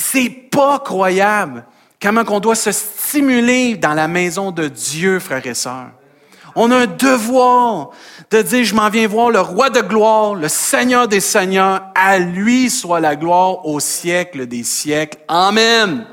[0.00, 1.64] C'est pas croyable
[2.00, 5.90] comment on doit se stimuler dans la maison de Dieu, frères et sœurs.
[6.56, 7.90] On a un devoir
[8.30, 11.82] de dire, je m'en viens voir le roi de gloire, le Seigneur des Seigneurs.
[11.94, 15.18] À lui soit la gloire au siècle des siècles.
[15.28, 16.06] Amen.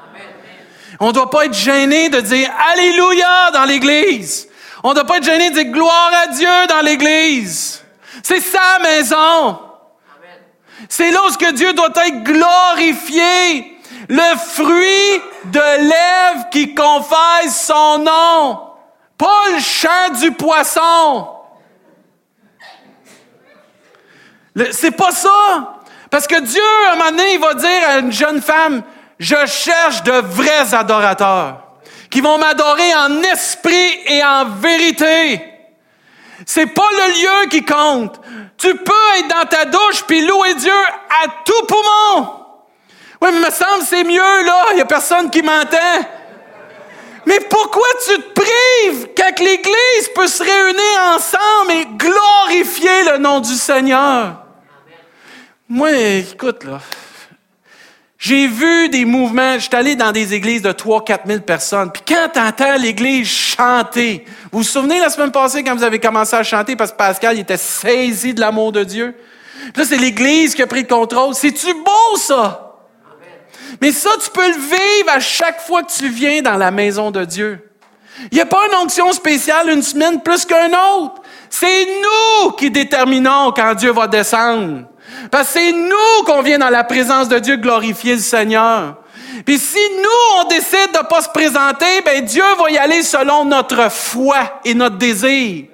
[1.00, 4.50] On ne doit pas être gêné de dire Alléluia dans l'Église.
[4.84, 7.84] On ne doit pas être gêné de dire gloire à Dieu dans l'Église.
[8.22, 9.60] C'est sa maison.
[10.90, 13.77] C'est là où Dieu doit être glorifié.
[14.10, 18.60] Le fruit de lèvres qui confesse son nom.
[19.18, 21.30] Pas le chant du poisson.
[24.72, 25.82] C'est pas ça.
[26.10, 28.82] Parce que Dieu, à un moment donné, il va dire à une jeune femme,
[29.20, 31.64] je cherche de vrais adorateurs
[32.10, 35.42] qui vont m'adorer en esprit et en vérité.
[36.46, 38.22] C'est pas le lieu qui compte.
[38.58, 40.72] Tu peux être dans ta douche puis louer Dieu
[41.24, 42.47] à tout poumon.
[43.22, 46.06] Oui, mais me semble c'est mieux là, il y a personne qui m'entend.
[47.26, 53.42] Mais pourquoi tu te prives quand l'Église peut se réunir ensemble et glorifier le nom
[53.42, 54.44] du Seigneur?
[55.68, 56.80] Moi, écoute, là,
[58.18, 61.92] j'ai vu des mouvements, je suis allé dans des églises de 3 4 000 personnes,
[61.92, 66.00] puis quand tu entends l'église chanter, vous vous souvenez la semaine passée quand vous avez
[66.00, 69.16] commencé à chanter parce que Pascal était saisi de l'amour de Dieu?
[69.74, 71.36] Puis là, c'est l'église qui a pris le contrôle.
[71.36, 72.67] C'est-tu beau, ça?
[73.82, 77.12] Mais ça, tu peux le vivre à chaque fois que tu viens dans la maison
[77.12, 77.60] de Dieu.
[78.32, 81.22] Il n'y a pas une onction spéciale une semaine plus qu'un autre.
[81.50, 84.86] C'est nous qui déterminons quand Dieu va descendre.
[85.32, 88.98] Parce que c'est nous qu'on vient dans la présence de Dieu glorifier le Seigneur.
[89.46, 93.46] Puis si nous, on décide de pas se présenter, ben Dieu va y aller selon
[93.46, 95.66] notre foi et notre désir.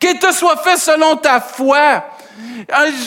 [0.00, 2.04] Qu'il te soit fait selon ta foi.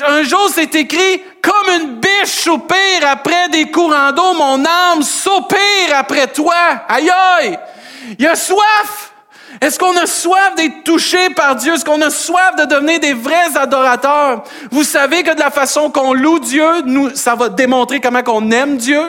[0.08, 5.96] Un, jour, c'est écrit, comme une biche soupire après des courants d'eau, mon âme soupire
[5.96, 6.56] après toi.
[6.88, 7.58] Aïe aïe!
[8.20, 9.14] Il y a soif!
[9.60, 11.74] Est-ce qu'on a soif d'être touché par Dieu?
[11.74, 14.44] Est-ce qu'on a soif de devenir des vrais adorateurs?
[14.70, 18.52] Vous savez que de la façon qu'on loue Dieu, nous, ça va démontrer comment qu'on
[18.52, 19.02] aime Dieu?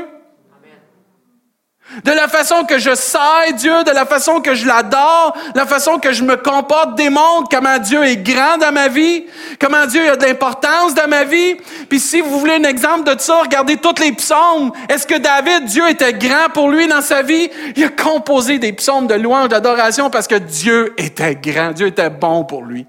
[2.05, 5.99] De la façon que je sais Dieu, de la façon que je l'adore, la façon
[5.99, 9.25] que je me comporte démontre comment Dieu est grand dans ma vie,
[9.59, 11.57] comment Dieu a de l'importance dans ma vie.
[11.89, 14.71] Puis si vous voulez un exemple de ça, regardez tous les psaumes.
[14.91, 17.51] Est-ce que David, Dieu était grand pour lui dans sa vie?
[17.75, 22.11] Il a composé des psaumes de louange, d'adoration parce que Dieu était grand, Dieu était
[22.11, 22.87] bon pour lui.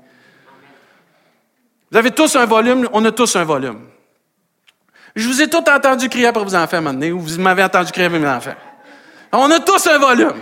[1.90, 3.80] Vous avez tous un volume, on a tous un volume.
[5.16, 8.10] Je vous ai tous entendu crier pour vos enfants moment ou vous m'avez entendu crier
[8.10, 8.56] pour mes enfants.
[9.32, 10.34] On a tous un volume.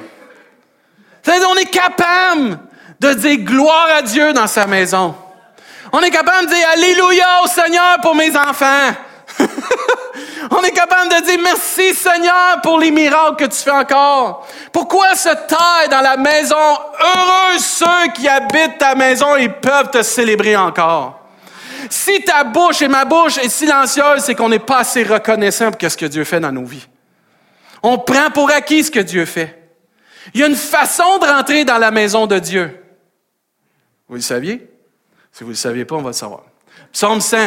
[1.27, 2.59] on est capable
[2.99, 5.15] de dire gloire à Dieu dans sa maison.
[5.91, 8.93] On est capable de dire Alléluia au Seigneur pour mes enfants.
[10.51, 14.47] On est capable de dire merci Seigneur pour les miracles que tu fais encore.
[14.71, 16.55] Pourquoi se taille dans la maison?
[16.55, 21.19] Heureux ceux qui habitent ta maison et peuvent te célébrer encore.
[21.89, 25.89] Si ta bouche et ma bouche est silencieuse, c'est qu'on n'est pas assez reconnaissant pour
[25.89, 26.87] ce que Dieu fait dans nos vies.
[27.83, 29.71] On prend pour acquis ce que Dieu fait.
[30.33, 32.83] Il y a une façon de rentrer dans la maison de Dieu.
[34.07, 34.69] Vous le saviez?
[35.31, 36.43] Si vous ne le saviez pas, on va le savoir.
[36.91, 37.37] Psaume 100.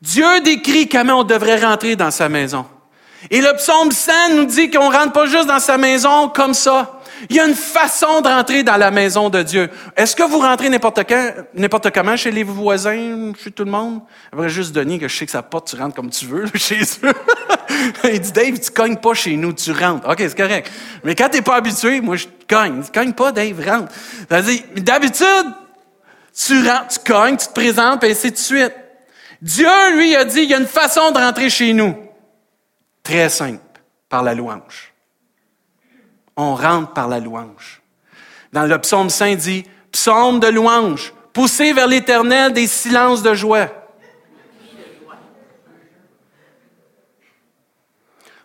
[0.00, 2.66] Dieu décrit comment on devrait rentrer dans sa maison.
[3.30, 7.01] Et le psaume 100 nous dit qu'on rentre pas juste dans sa maison comme ça.
[7.30, 9.70] Il y a une façon de rentrer dans la maison de Dieu.
[9.96, 14.00] Est-ce que vous rentrez n'importe quand, n'importe comment chez les voisins, chez tout le monde?
[14.32, 16.80] Après, juste Denis, que je sais que ça porte, tu rentres comme tu veux chez
[17.04, 17.12] eux.
[18.04, 20.08] Il dit, Dave, tu cognes pas chez nous, tu rentres.
[20.08, 20.70] OK, c'est correct.
[21.04, 22.82] Mais quand t'es pas habitué, moi, je cogne.
[22.82, 23.92] Tu cognes pas, Dave, rentre.
[24.76, 25.54] D'habitude,
[26.34, 28.74] tu rentres, tu cognes, tu te présentes, et ainsi de suite.
[29.40, 31.96] Dieu, lui, a dit, il y a une façon de rentrer chez nous.
[33.02, 33.58] Très simple,
[34.08, 34.91] par la louange.
[36.36, 37.82] On rentre par la louange.
[38.52, 43.68] Dans le psaume saint dit, psaume de louange, poussez vers l'éternel des silences de joie.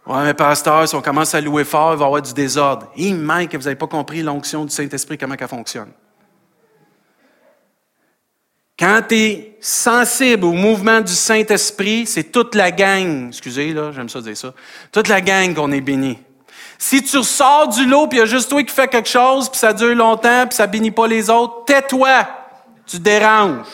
[0.06, 2.90] Ouais, mais pasteur, si on commence à louer fort, il va y avoir du désordre.
[2.96, 3.18] Il
[3.50, 5.92] que vous n'avez pas compris l'onction du Saint-Esprit, comment elle fonctionne.
[8.80, 14.08] Quand tu es sensible au mouvement du Saint-Esprit, c'est toute la gang, excusez, là, j'aime
[14.08, 14.54] ça dire ça,
[14.92, 16.18] toute la gang qu'on est béni.
[16.78, 19.50] Si tu ressors du lot, puis il y a juste toi qui fais quelque chose,
[19.50, 22.28] puis ça dure longtemps, puis ça bénit pas les autres, tais-toi,
[22.86, 23.66] tu déranges.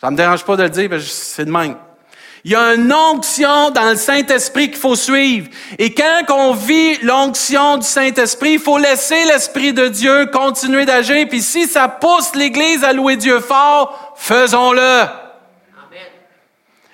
[0.00, 1.76] Ça me dérange pas de le dire, c'est de même.
[2.42, 5.48] Il y a une onction dans le Saint-Esprit qu'il faut suivre.
[5.78, 11.28] Et quand on vit l'onction du Saint-Esprit, il faut laisser l'Esprit de Dieu continuer d'agir.
[11.28, 15.19] Puis si ça pousse l'Église à louer Dieu fort, faisons-le.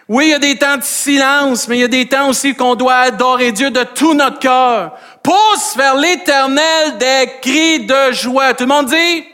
[0.08, 2.54] Oui, il y a des temps de silence, mais il y a des temps aussi
[2.54, 4.96] qu'on doit adorer Dieu de tout notre cœur.
[5.22, 8.54] pousse vers l'éternel des cris de joie.
[8.54, 8.94] Tout le monde dit?
[8.94, 9.24] Amen.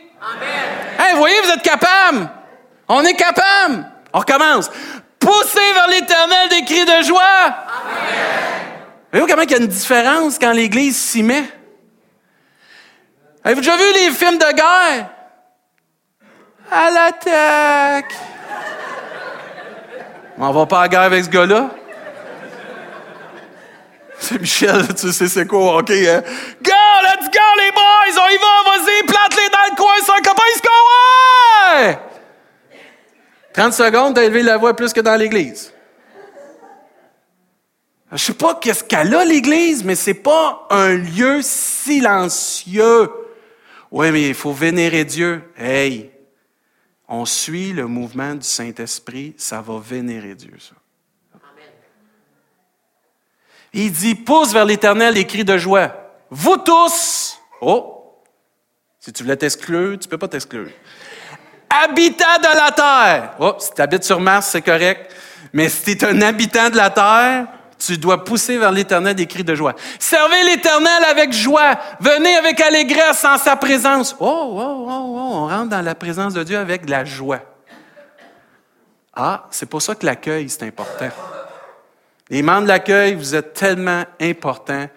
[0.99, 2.31] Hey, vous voyez, vous êtes capable.
[2.89, 3.87] On est capable.
[4.15, 4.71] On recommence.
[5.19, 7.21] Poussez vers l'éternel des cris de joie.
[7.21, 8.33] Amen.
[9.11, 11.45] Voyez-vous comment il y a une différence quand l'Église s'y met?
[13.45, 15.11] Avez-vous déjà vu les films de guerre?
[16.71, 18.15] À l'attaque!
[20.39, 21.71] On va pas à la guerre avec ce gars-là?
[24.19, 26.23] C'est Michel, tu sais c'est quoi, OK, hein?
[26.63, 28.19] Go, let's go, les boys!
[28.25, 30.63] On y va, vas-y, plante-les dans le coin, un copain, il se
[33.53, 35.73] 30 secondes, t'as élevé la voix plus que dans l'église.
[38.13, 43.11] Je sais pas qu'est-ce qu'elle a, l'église, mais c'est pas un lieu silencieux.
[43.91, 45.43] Oui, mais il faut vénérer Dieu.
[45.57, 46.12] Hey,
[47.15, 50.75] on suit le mouvement du Saint-Esprit, ça va vénérer Dieu, ça.
[53.75, 55.93] Il dit, pousse vers l'Éternel les cris de joie.
[56.31, 58.19] Vous tous, oh,
[58.99, 60.71] si tu voulais t'exclure, tu peux pas t'exclure.
[61.69, 63.35] Habitant de la terre.
[63.39, 65.15] Oh, si tu habites sur Mars, c'est correct.
[65.53, 67.47] Mais si tu es un habitant de la terre,
[67.87, 69.75] tu dois pousser vers l'Éternel des cris de joie.
[69.99, 71.79] Servez l'Éternel avec joie.
[72.01, 74.15] Venez avec allégresse en sa présence.
[74.21, 77.41] Oh, oh, oh, oh, on rentre dans la présence de Dieu avec de la joie.
[79.15, 81.09] Ah, c'est pour ça que l'accueil, c'est important.
[82.31, 84.89] Les membres de l'accueil, vous êtes tellement importants.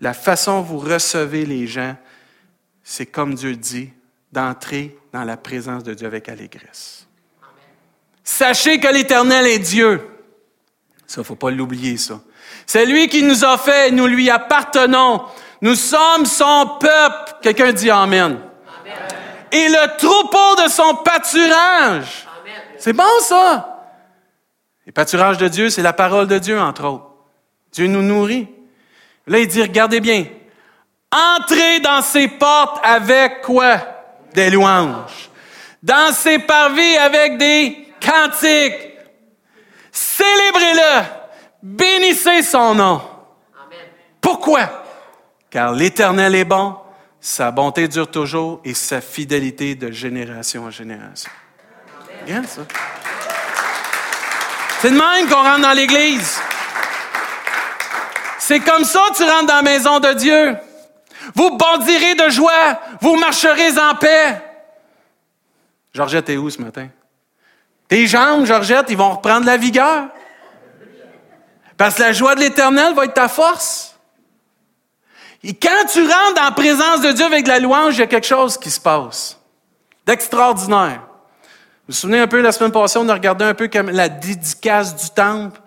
[0.00, 1.94] La façon dont vous recevez les gens,
[2.82, 3.90] c'est comme Dieu dit,
[4.32, 7.06] d'entrer dans la présence de Dieu avec allégresse.
[8.24, 10.08] Sachez que l'Éternel est Dieu.
[11.10, 12.20] Ça, faut pas l'oublier, ça.
[12.64, 15.22] C'est lui qui nous a fait, nous lui appartenons.
[15.60, 17.32] Nous sommes son peuple.
[17.42, 18.38] Quelqu'un dit Amen.
[19.50, 22.28] Et le troupeau de son pâturage.
[22.78, 23.88] C'est bon, ça.
[24.86, 27.10] Le pâturage de Dieu, c'est la parole de Dieu, entre autres.
[27.72, 28.46] Dieu nous nourrit.
[29.26, 30.26] Là, il dit, regardez bien,
[31.10, 33.80] entrez dans ses portes avec quoi?
[34.32, 35.28] Des louanges.
[35.82, 38.89] Dans ses parvis avec des cantiques.
[39.92, 41.04] Célébrez-le.
[41.62, 43.02] Bénissez son nom.
[44.20, 44.84] Pourquoi?
[45.50, 46.76] Car l'Éternel est bon,
[47.20, 51.30] sa bonté dure toujours et sa fidélité de génération en génération.
[52.22, 52.62] Regarde ça.
[54.80, 56.40] C'est de même qu'on rentre dans l'Église.
[58.38, 60.56] C'est comme ça que tu rentres dans la maison de Dieu.
[61.34, 64.40] Vous bondirez de joie, vous marcherez en paix.
[65.92, 66.88] Georgette est où ce matin?
[67.90, 70.06] Tes jambes, Georgette, ils vont reprendre la vigueur.
[71.76, 73.98] Parce que la joie de l'Éternel va être ta force.
[75.42, 78.26] Et quand tu rentres la présence de Dieu avec la louange, il y a quelque
[78.26, 79.40] chose qui se passe
[80.06, 81.00] d'extraordinaire.
[81.00, 84.08] Vous vous souvenez un peu, la semaine passée, on a regardé un peu comme la
[84.08, 85.60] dédicace du temple.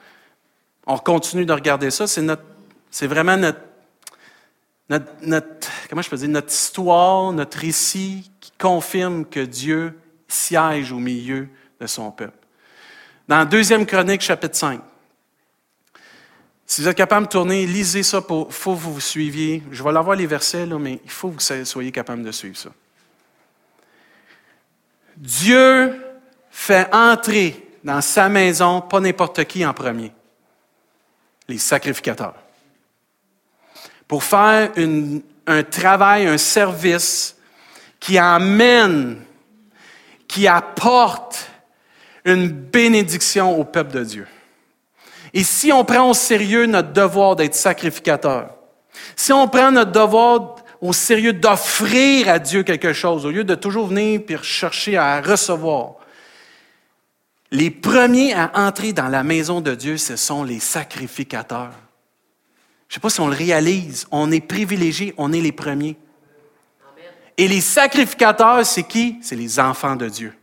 [0.88, 2.08] On continue de regarder ça.
[2.08, 2.44] C'est notre,
[2.90, 3.60] c'est vraiment notre,
[4.90, 11.50] notre, notre histoire, notre récit qui confirme que Dieu siège au milieu
[11.84, 12.38] de son peuple.
[13.28, 14.80] Dans Deuxième Chronique, chapitre 5.
[16.66, 18.20] Si vous êtes capable de tourner, lisez ça.
[18.30, 19.62] Il faut que vous suiviez.
[19.70, 22.58] Je vais l'avoir les versets, là, mais il faut que vous soyez capable de suivre
[22.58, 22.70] ça.
[25.18, 26.02] Dieu
[26.50, 30.12] fait entrer dans sa maison pas n'importe qui en premier,
[31.50, 32.36] les sacrificateurs.
[34.08, 34.72] Pour faire
[35.48, 37.36] un travail, un service
[38.00, 39.22] qui amène,
[40.28, 41.53] qui apporte
[42.26, 44.28] une bénédiction au peuple de Dieu.
[45.34, 48.56] Et si on prend au sérieux notre devoir d'être sacrificateur,
[49.16, 53.56] si on prend notre devoir au sérieux d'offrir à Dieu quelque chose, au lieu de
[53.56, 55.96] toujours venir puis chercher à recevoir,
[57.52, 61.72] les premiers à entrer dans la maison de Dieu, ce sont les sacrificateurs.
[62.88, 65.96] Je ne sais pas si on le réalise, on est privilégiés, on est les premiers.
[67.38, 69.18] Et les sacrificateurs, c'est qui?
[69.22, 70.34] C'est les enfants de Dieu.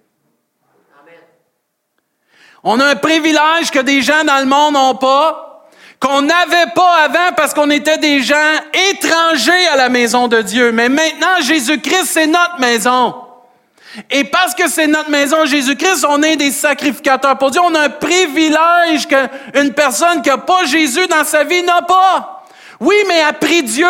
[2.63, 5.69] On a un privilège que des gens dans le monde n'ont pas,
[5.99, 8.37] qu'on n'avait pas avant parce qu'on était des gens
[8.91, 10.73] étrangers à la maison de Dieu.
[10.73, 13.15] Mais maintenant, Jésus-Christ, c'est notre maison.
[14.11, 17.61] Et parce que c'est notre maison Jésus-Christ, on est des sacrificateurs pour Dieu.
[17.63, 22.40] On a un privilège qu'une personne qui n'a pas Jésus dans sa vie n'a pas.
[22.81, 23.87] Oui, mais après Dieu,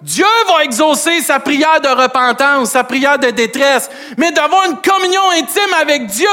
[0.00, 3.90] Dieu va exaucer sa prière de repentance, sa prière de détresse.
[4.16, 6.28] Mais d'avoir une communion intime avec Dieu,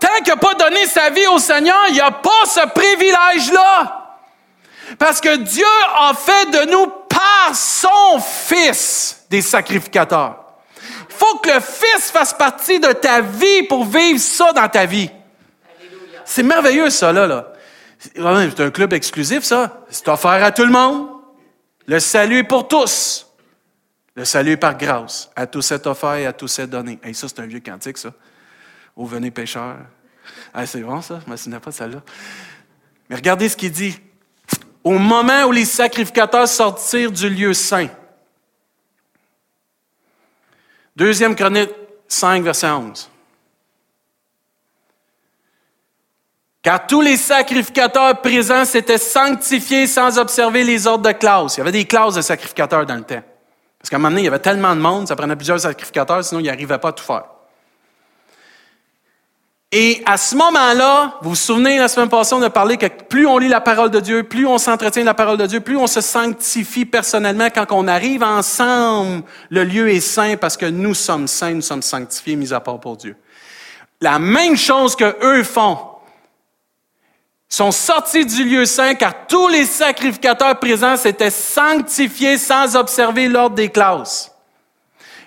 [0.00, 4.18] tant qu'il n'a pas donné sa vie au Seigneur, il n'y a pas ce privilège-là.
[4.98, 5.64] Parce que Dieu
[5.96, 10.44] a fait de nous par son Fils des sacrificateurs
[11.16, 15.10] faut que le Fils fasse partie de ta vie pour vivre ça dans ta vie.
[16.24, 17.26] C'est merveilleux, ça, là.
[17.26, 17.52] là.
[17.98, 19.84] C'est un club exclusif, ça.
[19.90, 21.08] C'est offert à tout le monde.
[21.86, 23.26] Le salut est pour tous.
[24.16, 25.30] Le salut est par grâce.
[25.34, 26.98] À tous est offert et à tous est donné.
[27.02, 28.12] Et ça, c'est un vieux cantique, ça.
[28.96, 29.76] Ô venez pécheurs.
[30.52, 31.20] Ah, c'est bon, ça.
[31.26, 32.02] Je ne me pas de celle-là.
[33.08, 33.98] Mais regardez ce qu'il dit.
[34.82, 37.88] Au moment où les sacrificateurs sortirent du lieu saint.
[40.94, 41.70] Deuxième chronique
[42.06, 43.10] 5, verset 11.
[46.64, 51.56] Car tous les sacrificateurs présents s'étaient sanctifiés sans observer les ordres de classe.
[51.56, 53.22] Il y avait des classes de sacrificateurs dans le temps.
[53.78, 56.24] Parce qu'à un moment donné, il y avait tellement de monde, ça prenait plusieurs sacrificateurs,
[56.24, 57.24] sinon ils n'arrivaient pas à tout faire.
[59.70, 63.26] Et à ce moment-là, vous vous souvenez, la semaine passée, on a parlé que plus
[63.26, 65.76] on lit la parole de Dieu, plus on s'entretient de la parole de Dieu, plus
[65.76, 70.94] on se sanctifie personnellement quand on arrive ensemble, le lieu est saint parce que nous
[70.94, 73.16] sommes saints, nous sommes sanctifiés, mis à part pour Dieu.
[74.00, 75.76] La même chose que eux font,
[77.54, 83.54] sont sortis du lieu saint car tous les sacrificateurs présents s'étaient sanctifiés sans observer l'ordre
[83.54, 84.32] des classes.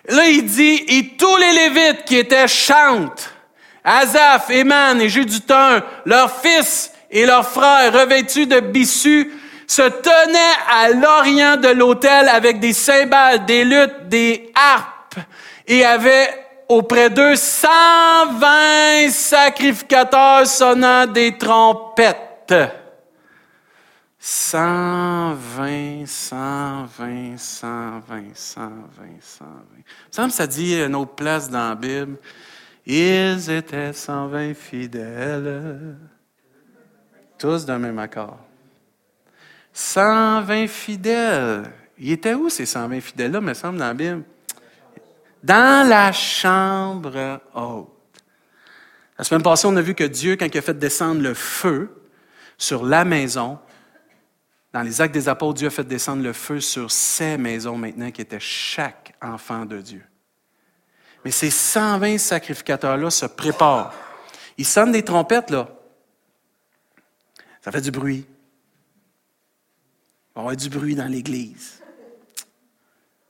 [0.10, 3.32] Là, il dit, et tous les Lévites qui étaient chantent,
[3.82, 9.32] Azaph, Éman et Judutin, leurs fils et leurs frères revêtus de bissus,
[9.66, 15.16] se tenaient à l'orient de l'autel avec des cymbales, des luttes, des harpes
[15.66, 22.54] et avaient auprès d'eux 120 sacrificateurs sonnant des trompettes.
[24.20, 28.72] 120, 120, 120, 120,
[29.22, 29.52] 120.
[30.12, 32.18] Ça ça dit une autre place dans la Bible.
[32.86, 35.98] Ils étaient 120 fidèles,
[37.38, 38.40] tous d'un même accord.
[39.74, 41.72] 120 fidèles.
[42.00, 44.24] Ils étaient où ces 120 fidèles-là, me semble, dans la Bible?
[45.44, 47.90] Dans la chambre haute.
[49.18, 52.04] La semaine passée, on a vu que Dieu, quand il a fait descendre le feu
[52.58, 53.60] sur la maison,
[54.74, 58.12] dans les actes des apôtres, Dieu a fait descendre le feu sur ces maisons maintenant
[58.12, 60.04] qui étaient chaque enfant de Dieu.
[61.26, 63.94] Mais ces 120 sacrificateurs-là se préparent.
[64.58, 65.70] Ils sonnent des trompettes, là.
[67.62, 68.26] Ça fait du bruit.
[70.30, 71.82] Il va y avoir du bruit dans l'Église.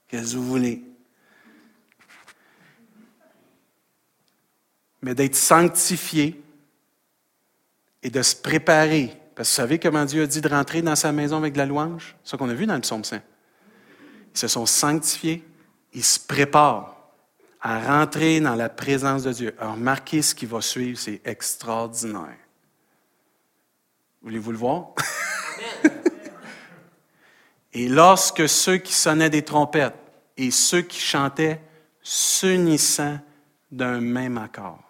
[0.07, 0.86] Qu'est-ce que vous voulez?
[5.01, 6.41] Mais d'être sanctifié
[8.03, 9.13] et de se préparer.
[9.35, 11.59] Parce que vous savez comment Dieu a dit de rentrer dans sa maison avec de
[11.59, 12.15] la louange?
[12.23, 13.21] C'est ce qu'on a vu dans le psaume saint.
[14.33, 15.43] Ils se sont sanctifiés,
[15.93, 16.95] ils se préparent
[17.61, 19.55] à rentrer dans la présence de Dieu.
[19.59, 22.37] Alors, remarquez ce qui va suivre, c'est extraordinaire.
[24.21, 24.93] Voulez-vous le voir?
[27.73, 29.95] et lorsque ceux qui sonnaient des trompettes
[30.37, 31.61] et ceux qui chantaient
[32.01, 33.19] s'unissant
[33.71, 34.86] d'un même accord.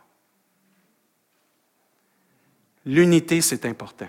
[2.88, 4.08] L'unité, c'est important.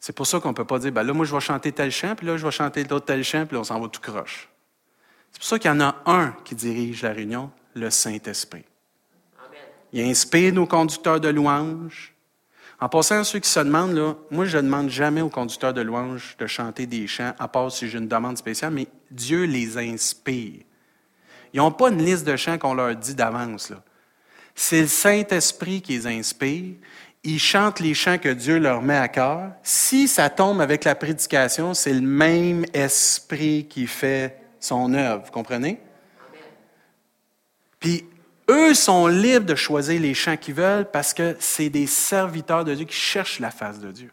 [0.00, 1.92] C'est pour ça qu'on ne peut pas dire, ben là, moi, je vais chanter tel
[1.92, 4.00] chant, puis là, je vais chanter l'autre tel chant, puis là, on s'en va tout
[4.00, 4.48] croche.
[5.30, 8.64] C'est pour ça qu'il y en a un qui dirige la réunion, le Saint-Esprit.
[9.92, 12.12] Il inspire nos conducteurs de louanges.
[12.80, 15.74] En passant à ceux qui se demandent, là, moi, je ne demande jamais aux conducteurs
[15.74, 19.44] de louanges de chanter des chants, à part si j'ai une demande spéciale, mais Dieu
[19.44, 20.62] les inspire.
[21.52, 23.72] Ils n'ont pas une liste de chants qu'on leur dit d'avance.
[24.60, 26.74] C'est le Saint-Esprit qui les inspire.
[27.22, 29.52] Ils chantent les chants que Dieu leur met à cœur.
[29.62, 35.30] Si ça tombe avec la prédication, c'est le même esprit qui fait son œuvre.
[35.30, 35.78] Comprenez?
[37.78, 38.04] Puis,
[38.50, 42.74] eux sont libres de choisir les chants qu'ils veulent parce que c'est des serviteurs de
[42.74, 44.10] Dieu qui cherchent la face de Dieu.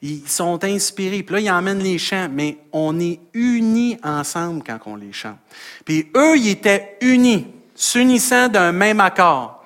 [0.00, 1.22] Ils sont inspirés.
[1.22, 5.36] Puis là, ils emmènent les chants, mais on est unis ensemble quand on les chante.
[5.84, 9.57] Puis eux, ils étaient unis, s'unissant d'un même accord.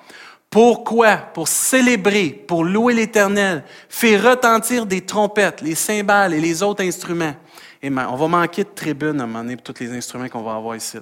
[0.53, 1.17] Pourquoi?
[1.17, 7.33] Pour célébrer, pour louer l'Éternel, faire retentir des trompettes, les cymbales et les autres instruments.
[7.81, 10.43] Et on va manquer de tribune à un moment donné pour tous les instruments qu'on
[10.43, 10.97] va avoir ici.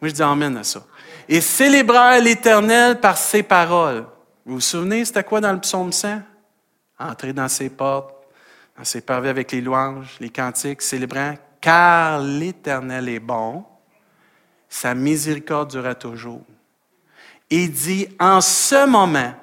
[0.00, 0.82] Moi, je dis Amen à ça.
[1.28, 4.06] Et célébrer l'Éternel par ses paroles.
[4.46, 6.22] Vous vous souvenez, c'était quoi dans le psaume 100?
[6.98, 8.14] Entrer dans ses portes,
[8.78, 13.62] dans ses parvis avec les louanges, les cantiques, célébrant, car l'Éternel est bon,
[14.70, 16.40] sa miséricorde durera toujours
[17.50, 19.34] il dit, en ce moment,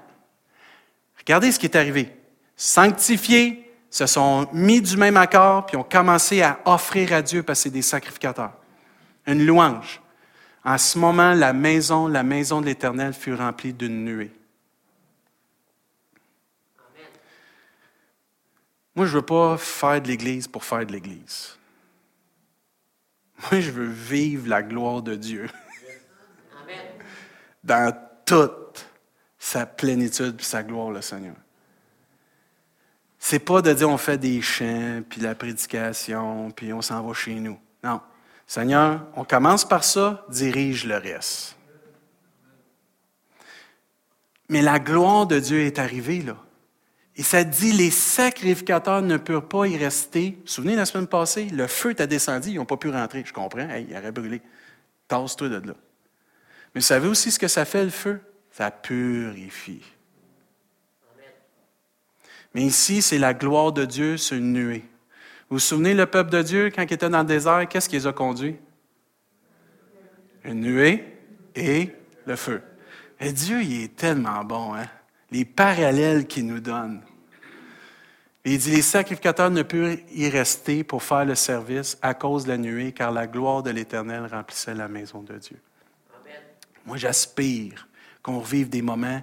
[1.19, 2.15] regardez ce qui est arrivé.
[2.55, 7.63] Sanctifiés, se sont mis du même accord, puis ont commencé à offrir à Dieu, parce
[7.63, 8.53] que des sacrificateurs,
[9.25, 10.01] une louange.
[10.63, 14.31] En ce moment, la maison, la maison de l'Éternel fut remplie d'une nuée.
[18.95, 21.57] Moi, je ne veux pas faire de l'Église pour faire de l'Église.
[23.51, 25.49] Moi, je veux vivre la gloire de Dieu.
[27.67, 27.93] dans
[28.25, 28.87] toute
[29.37, 31.35] sa plénitude et sa gloire, le Seigneur.
[33.19, 37.13] C'est pas de dire on fait des chants, puis la prédication, puis on s'en va
[37.13, 37.59] chez nous.
[37.83, 37.99] Non.
[38.47, 41.57] Seigneur, on commence par ça, dirige le reste.
[44.49, 46.37] Mais la gloire de Dieu est arrivée, là.
[47.17, 50.35] Et ça dit, les sacrificateurs ne purent pas y rester.
[50.37, 53.23] Vous vous souvenez, la semaine passée, le feu t'a descendu, ils n'ont pas pu rentrer.
[53.25, 54.41] Je comprends, hey, il aurait brûlé.
[55.07, 55.73] Tasse-toi de là.
[56.77, 58.19] Mais vous savez aussi ce que ça fait, le feu?
[58.51, 59.81] Ça purifie.
[62.53, 64.83] Mais ici, c'est la gloire de Dieu sur une nuée.
[65.49, 67.95] Vous vous souvenez, le peuple de Dieu, quand il était dans le désert, qu'est-ce qui
[67.95, 68.57] les a conduits?
[70.43, 71.03] Une nuée
[71.55, 71.95] et
[72.27, 72.61] le feu.
[73.19, 74.85] Et Dieu, il est tellement bon, hein?
[75.31, 77.01] Les parallèles qu'il nous donne.
[78.45, 82.49] il dit, les sacrificateurs ne purent y rester pour faire le service à cause de
[82.49, 85.57] la nuée, car la gloire de l'Éternel remplissait la maison de Dieu.
[86.87, 87.87] Moi, j'aspire
[88.23, 89.21] qu'on revive des moments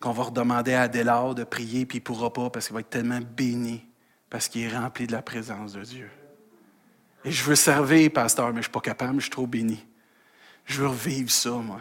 [0.00, 2.80] qu'on va redemander à Adélard de prier, puis il ne pourra pas parce qu'il va
[2.80, 3.82] être tellement béni,
[4.28, 6.10] parce qu'il est rempli de la présence de Dieu.
[7.24, 9.82] Et je veux servir, pasteur, mais je ne suis pas capable, je suis trop béni.
[10.66, 11.80] Je veux revivre ça, moi.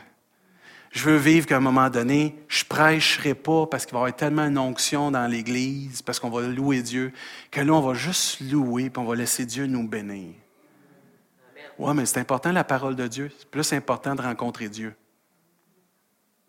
[0.91, 4.15] Je veux vivre qu'à un moment donné, je prêcherai pas parce qu'il va y avoir
[4.15, 7.11] tellement une onction dans l'Église, parce qu'on va louer Dieu,
[7.49, 10.35] que là, on va juste louer, puis on va laisser Dieu nous bénir.
[11.79, 13.31] Oui, mais c'est important la parole de Dieu.
[13.37, 14.95] C'est plus important de rencontrer Dieu.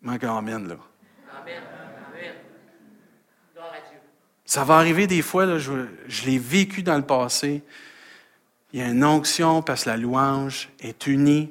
[0.07, 0.77] Amen, là.
[4.47, 5.73] Ça va arriver des fois, je,
[6.27, 7.63] l'ai vécu dans le passé.
[8.73, 11.51] Il y a une onction parce que la louange est unie.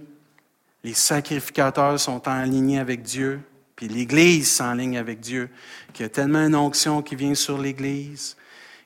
[0.84, 3.42] Les sacrificateurs sont en ligne avec Dieu.
[3.76, 5.50] Puis l'Église ligne avec Dieu.
[5.92, 8.38] Qu'il y a tellement une onction qui vient sur l'Église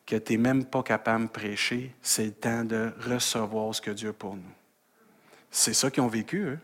[0.06, 1.94] que tu n'es même pas capable de prêcher.
[2.02, 4.54] C'est le temps de recevoir ce que Dieu a pour nous.
[5.52, 6.60] C'est ça qu'ils ont vécu, eux.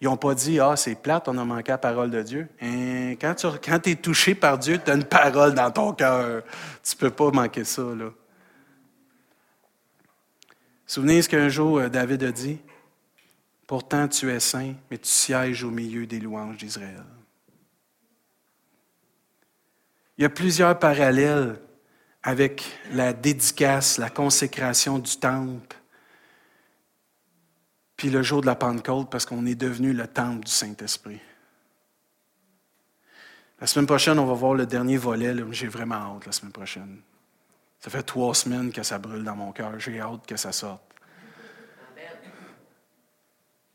[0.00, 2.48] Ils n'ont pas dit, ah, c'est plate, on a manqué la parole de Dieu.
[2.60, 6.42] Hein, quand tu quand es touché par Dieu, tu as une parole dans ton cœur.
[6.84, 7.82] Tu ne peux pas manquer ça.
[7.82, 8.10] Là.
[10.86, 12.58] Souvenez ce qu'un jour euh, David a dit?
[13.66, 17.04] Pourtant tu es saint, mais tu sièges au milieu des louanges d'Israël.
[20.16, 21.60] Il y a plusieurs parallèles
[22.22, 25.76] avec la dédicace, la consécration du temple,
[27.98, 31.20] puis le jour de la Pentecôte parce qu'on est devenu le temple du Saint-Esprit.
[33.60, 35.34] La semaine prochaine, on va voir le dernier volet.
[35.50, 37.00] J'ai vraiment hâte la semaine prochaine.
[37.80, 39.80] Ça fait trois semaines que ça brûle dans mon cœur.
[39.80, 40.80] J'ai hâte que ça sorte.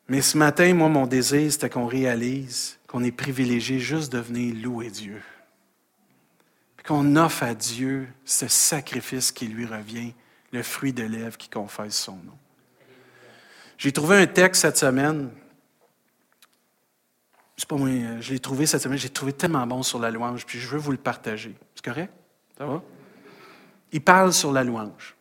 [0.07, 4.55] Mais ce matin, moi, mon désir, c'était qu'on réalise qu'on est privilégié juste de venir
[4.55, 5.21] louer Dieu.
[6.85, 10.13] Qu'on offre à Dieu ce sacrifice qui lui revient,
[10.53, 12.37] le fruit de lèvres qui confesse son nom.
[13.77, 15.29] J'ai trouvé un texte cette semaine.
[17.57, 18.97] C'est pas moi, je l'ai trouvé cette semaine.
[18.97, 21.55] J'ai trouvé tellement bon sur la louange, puis je veux vous le partager.
[21.75, 22.11] C'est correct?
[22.57, 22.81] Ça va?
[23.91, 25.15] Il parle sur la louange.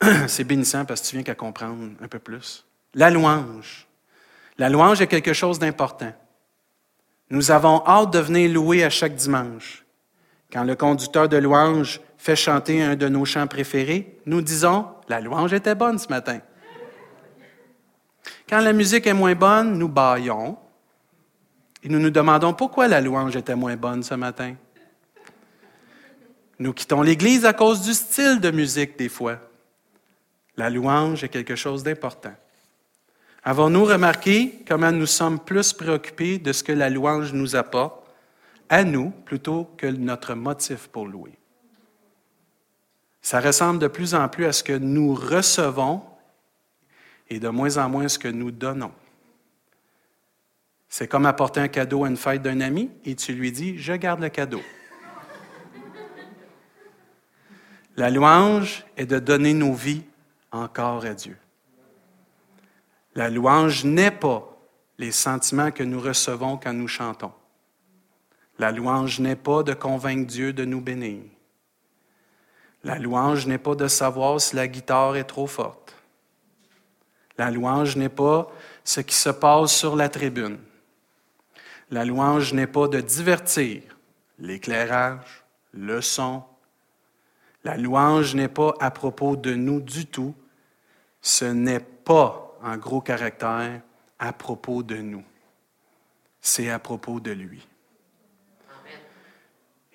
[0.28, 2.64] C'est bénissant parce que tu viens qu'à comprendre un peu plus.
[2.94, 3.86] La louange.
[4.58, 6.12] La louange est quelque chose d'important.
[7.30, 9.84] Nous avons hâte de venir louer à chaque dimanche.
[10.52, 15.20] Quand le conducteur de louange fait chanter un de nos chants préférés, nous disons La
[15.20, 16.40] louange était bonne ce matin.
[18.54, 20.56] Quand la musique est moins bonne, nous baillons
[21.82, 24.54] et nous nous demandons pourquoi la louange était moins bonne ce matin.
[26.60, 29.40] Nous quittons l'Église à cause du style de musique des fois.
[30.56, 32.36] La louange est quelque chose d'important.
[33.42, 38.06] Avons-nous remarqué comment nous sommes plus préoccupés de ce que la louange nous apporte
[38.68, 41.36] à nous plutôt que notre motif pour louer?
[43.20, 46.02] Ça ressemble de plus en plus à ce que nous recevons
[47.28, 48.92] et de moins en moins ce que nous donnons.
[50.88, 53.94] C'est comme apporter un cadeau à une fête d'un ami et tu lui dis, je
[53.94, 54.62] garde le cadeau.
[57.96, 60.04] La louange est de donner nos vies
[60.50, 61.36] encore à Dieu.
[63.14, 64.56] La louange n'est pas
[64.98, 67.32] les sentiments que nous recevons quand nous chantons.
[68.58, 71.22] La louange n'est pas de convaincre Dieu de nous bénir.
[72.84, 75.83] La louange n'est pas de savoir si la guitare est trop forte.
[77.38, 78.50] La louange n'est pas
[78.84, 80.58] ce qui se passe sur la tribune.
[81.90, 83.82] La louange n'est pas de divertir
[84.38, 86.42] l'éclairage, le son.
[87.64, 90.34] La louange n'est pas à propos de nous du tout.
[91.20, 93.80] Ce n'est pas, en gros caractère,
[94.18, 95.24] à propos de nous.
[96.40, 97.66] C'est à propos de lui.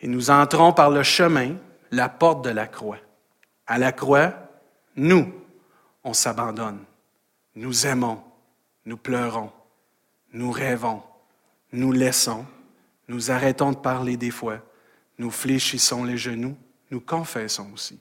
[0.01, 1.55] Et nous entrons par le chemin,
[1.91, 2.99] la porte de la croix.
[3.67, 4.33] À la croix,
[4.95, 5.31] nous,
[6.03, 6.79] on s'abandonne.
[7.55, 8.23] Nous aimons,
[8.85, 9.51] nous pleurons,
[10.33, 11.01] nous rêvons,
[11.71, 12.45] nous laissons,
[13.07, 14.59] nous arrêtons de parler des fois,
[15.17, 16.57] nous fléchissons les genoux,
[16.91, 17.99] nous confessons aussi.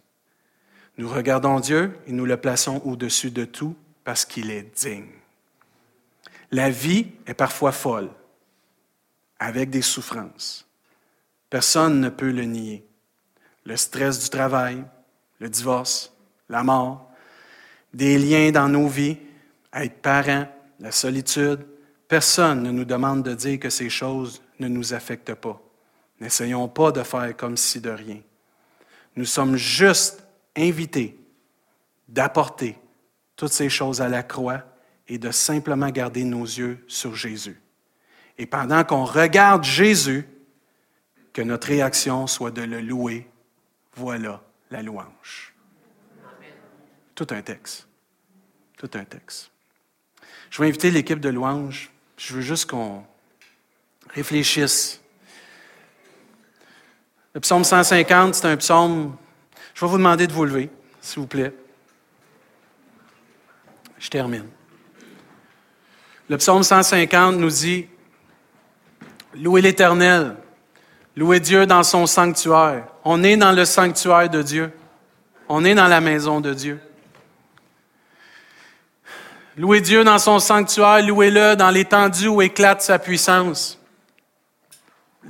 [0.96, 5.10] Nous regardons Dieu et nous le plaçons au-dessus de tout parce qu'il est digne.
[6.50, 8.10] La vie est parfois folle,
[9.38, 10.66] avec des souffrances.
[11.50, 12.84] Personne ne peut le nier.
[13.64, 14.82] Le stress du travail,
[15.40, 16.12] le divorce,
[16.48, 17.10] la mort,
[17.92, 19.18] des liens dans nos vies,
[19.74, 20.46] être parents,
[20.80, 21.66] la solitude.
[22.06, 25.60] Personne ne nous demande de dire que ces choses ne nous affectent pas.
[26.20, 28.20] N'essayons pas de faire comme si de rien.
[29.14, 30.24] Nous sommes juste
[30.56, 31.18] invités
[32.08, 32.78] d'apporter
[33.36, 34.62] toutes ces choses à la croix
[35.06, 37.60] et de simplement garder nos yeux sur Jésus.
[38.36, 40.26] Et pendant qu'on regarde Jésus,
[41.38, 43.28] que notre réaction soit de le louer.
[43.94, 44.42] Voilà
[44.72, 45.54] la louange.
[47.14, 47.86] Tout un texte.
[48.76, 49.52] Tout un texte.
[50.50, 51.90] Je vais inviter l'équipe de louange.
[52.16, 53.04] Je veux juste qu'on
[54.10, 55.00] réfléchisse.
[57.34, 59.16] Le psaume 150, c'est un psaume.
[59.74, 60.70] Je vais vous demander de vous lever,
[61.00, 61.54] s'il vous plaît.
[63.98, 64.46] Je termine.
[66.28, 67.86] Le psaume 150 nous dit
[69.34, 70.36] Louez l'Éternel,
[71.16, 72.86] louez Dieu dans son sanctuaire.
[73.04, 74.72] On est dans le sanctuaire de Dieu.
[75.48, 76.80] On est dans la maison de Dieu.
[79.58, 83.76] Louez Dieu dans son sanctuaire, louez-le dans l'étendue où éclate sa puissance.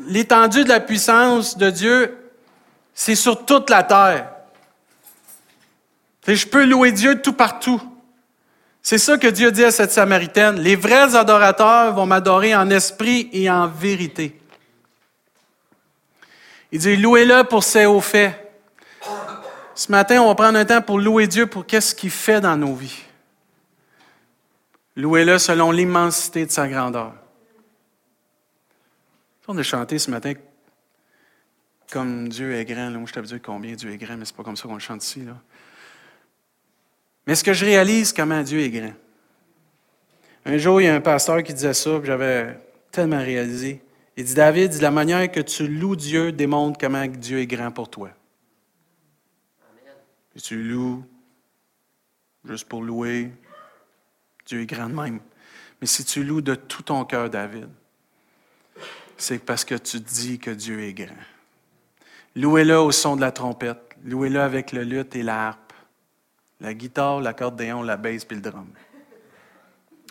[0.06, 2.30] L'étendue de la puissance de Dieu,
[2.92, 4.30] c'est sur toute la terre.
[6.26, 7.80] Et je peux louer Dieu tout partout.
[8.82, 10.60] C'est ça que Dieu dit à cette Samaritaine.
[10.60, 14.38] Les vrais adorateurs vont m'adorer en esprit et en vérité.
[16.70, 18.34] Il dit, louez-le pour ses hauts faits.
[19.74, 22.58] Ce matin, on va prendre un temps pour louer Dieu pour qu'est-ce qu'il fait dans
[22.58, 23.07] nos vies.
[24.98, 27.14] Louez-le selon l'immensité de sa grandeur.
[29.46, 30.34] On a chanté ce matin
[31.92, 32.90] comme Dieu est grand.
[32.90, 34.66] Là, moi, je t'avais dit combien Dieu est grand, mais ce n'est pas comme ça
[34.66, 35.24] qu'on le chante ici.
[35.24, 35.40] Là.
[37.26, 38.92] Mais ce que je réalise, comment Dieu est grand.
[40.44, 42.58] Un jour, il y a un pasteur qui disait ça, puis j'avais
[42.90, 43.80] tellement réalisé.
[44.16, 47.88] Il dit, David, la manière que tu loues Dieu démontre comment Dieu est grand pour
[47.88, 48.10] toi.
[50.34, 51.04] Et tu loues
[52.44, 53.30] juste pour louer,
[54.48, 55.20] Dieu est grand de même.
[55.80, 57.68] Mais si tu loues de tout ton cœur, David,
[59.18, 61.14] c'est parce que tu dis que Dieu est grand.
[62.34, 63.96] Louez-le au son de la trompette.
[64.04, 65.74] Louez-le avec le luth et l'harpe.
[66.60, 68.68] La guitare, l'accordéon, la basse puis le drum.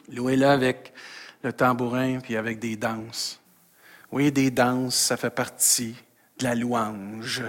[0.10, 0.94] Louez-le avec
[1.42, 3.42] le tambourin puis avec des danses.
[4.12, 5.96] Oui, des danses, ça fait partie
[6.38, 7.44] de la louange.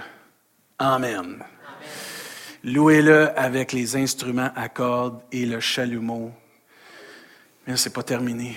[0.78, 1.44] Amen.
[2.64, 6.32] Louez-le avec les instruments à cordes et le chalumeau
[7.68, 8.56] mais ce n'est pas terminé.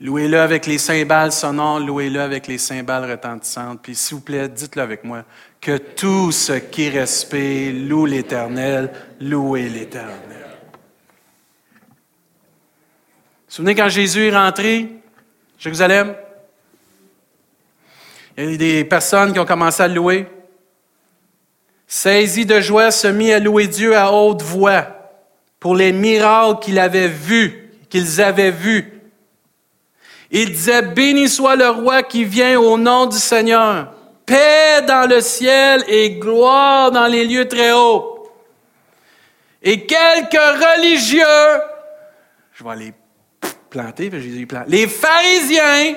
[0.00, 3.80] Louez-le avec les cymbales sonores, louez-le avec les cymbales retentissantes.
[3.82, 5.24] Puis s'il vous plaît, dites-le avec moi.
[5.60, 10.16] Que tout ce qui respire loue l'Éternel, louez l'Éternel.
[10.20, 10.74] Vous
[13.46, 14.88] vous souvenez quand Jésus est rentré
[15.58, 16.14] Jérusalem?
[18.36, 20.26] Il y a des personnes qui ont commencé à louer.
[21.86, 24.86] Saisi de joie, se mit à louer Dieu à haute voix
[25.58, 29.00] pour les miracles qu'il avait vus qu'ils avaient vu.
[30.30, 33.94] Il disait, béni soit le roi qui vient au nom du Seigneur.
[34.26, 38.30] Paix dans le ciel et gloire dans les lieux très hauts.
[39.62, 41.60] Et quelques religieux,
[42.52, 42.92] je vais les
[43.70, 45.94] planter, Jésus les pharisiens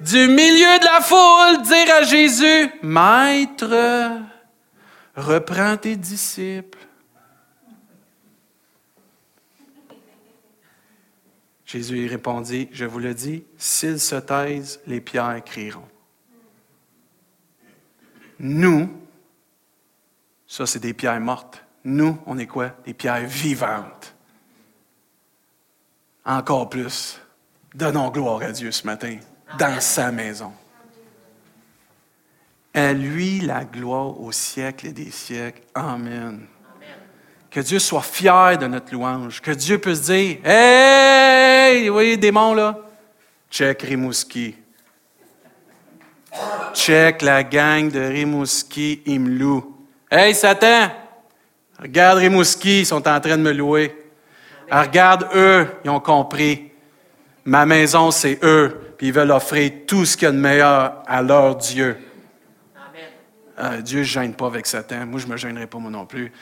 [0.00, 4.20] du milieu de la foule dire à Jésus, Maître,
[5.16, 6.83] reprends tes disciples
[11.74, 15.88] Jésus répondit, je vous le dis, s'ils se taisent, les pierres crieront.
[18.38, 18.88] Nous,
[20.46, 21.64] ça c'est des pierres mortes.
[21.82, 22.76] Nous, on est quoi?
[22.86, 24.14] Des pierres vivantes.
[26.24, 27.20] Encore plus,
[27.74, 29.18] donnons gloire à Dieu ce matin,
[29.58, 30.52] dans sa maison.
[32.72, 35.62] À lui la gloire au siècle et des siècles.
[35.74, 36.46] Amen.
[37.50, 39.40] Que Dieu soit fier de notre louange.
[39.40, 41.03] Que Dieu puisse dire Hey,
[41.86, 42.78] vous voyez, démon là?
[43.50, 44.56] Check Rimouski.
[46.74, 49.76] Check la gang de Rimouski, ils me louent.
[50.10, 50.90] Hey, Satan,
[51.78, 53.94] regarde Rimouski, ils sont en train de me louer.
[54.70, 56.70] regarde eux, ils ont compris.
[57.44, 61.02] Ma maison, c'est eux, puis ils veulent offrir tout ce qu'il y a de meilleur
[61.06, 61.96] à leur Dieu.
[62.74, 63.74] Amen.
[63.76, 65.06] Euh, Dieu ne gêne pas avec Satan.
[65.06, 66.32] Moi, je ne me gênerai pas, moi non plus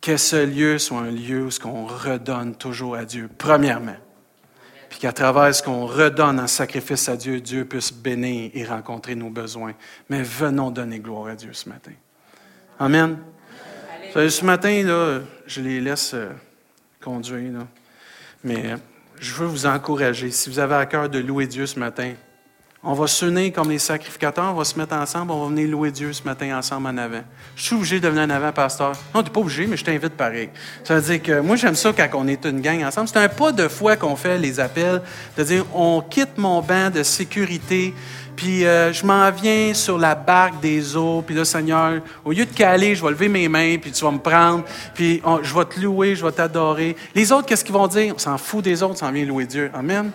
[0.00, 3.96] que ce lieu soit un lieu où on redonne toujours à Dieu, premièrement.
[4.90, 9.14] Puis qu'à travers ce qu'on redonne en sacrifice à Dieu, Dieu puisse bénir et rencontrer
[9.14, 9.72] nos besoins.
[10.08, 11.92] Mais venons donner gloire à Dieu ce matin.
[12.78, 13.16] Amen.
[14.12, 16.30] Ce matin, là, je les laisse euh,
[17.00, 17.66] conduire, là.
[18.42, 18.74] mais
[19.20, 20.32] je veux vous encourager.
[20.32, 22.14] Si vous avez à cœur de louer Dieu ce matin,
[22.82, 25.90] on va s'unir comme les sacrificateurs, on va se mettre ensemble, on va venir louer
[25.90, 27.20] Dieu ce matin ensemble en avant.
[27.54, 28.92] Je suis obligé de venir en avant, pasteur.
[29.14, 30.48] Non, tu n'es pas obligé, mais je t'invite pareil.
[30.82, 33.08] Ça veut dire que moi, j'aime ça quand on est une gang ensemble.
[33.08, 35.02] C'est un pas de foi qu'on fait les appels,
[35.36, 37.92] de dire on quitte mon banc de sécurité,
[38.34, 42.46] puis euh, je m'en viens sur la barque des eaux, puis là, Seigneur, au lieu
[42.46, 44.64] de caler, je vais lever mes mains, puis tu vas me prendre,
[44.94, 46.96] puis je vais te louer, je vais t'adorer.
[47.14, 48.14] Les autres, qu'est-ce qu'ils vont dire?
[48.16, 49.70] On s'en fout des autres, on s'en vient louer Dieu.
[49.74, 50.12] Amen.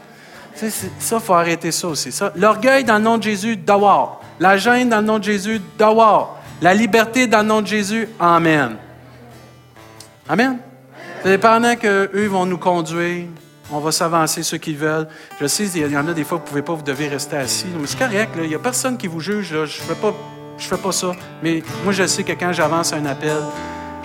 [0.56, 2.12] Ça, il faut arrêter ça aussi.
[2.12, 2.32] Ça.
[2.36, 4.22] L'orgueil dans le nom de Jésus, dehors.
[4.40, 6.40] La gêne dans le nom de Jésus, dehors.
[6.62, 8.78] La liberté dans le nom de Jésus, Amen.
[10.28, 10.58] Amen?
[11.24, 13.26] C'est pendant qu'eux vont nous conduire,
[13.72, 15.08] on va s'avancer ceux qui veulent.
[15.42, 17.38] Je sais, il y en a des fois, vous ne pouvez pas, vous devez rester
[17.38, 17.66] assis.
[17.80, 19.48] Mais c'est correct, il n'y a personne qui vous juge.
[19.50, 19.96] Je ne fais,
[20.58, 21.12] fais pas ça.
[21.42, 23.38] Mais moi, je sais que quand j'avance un appel,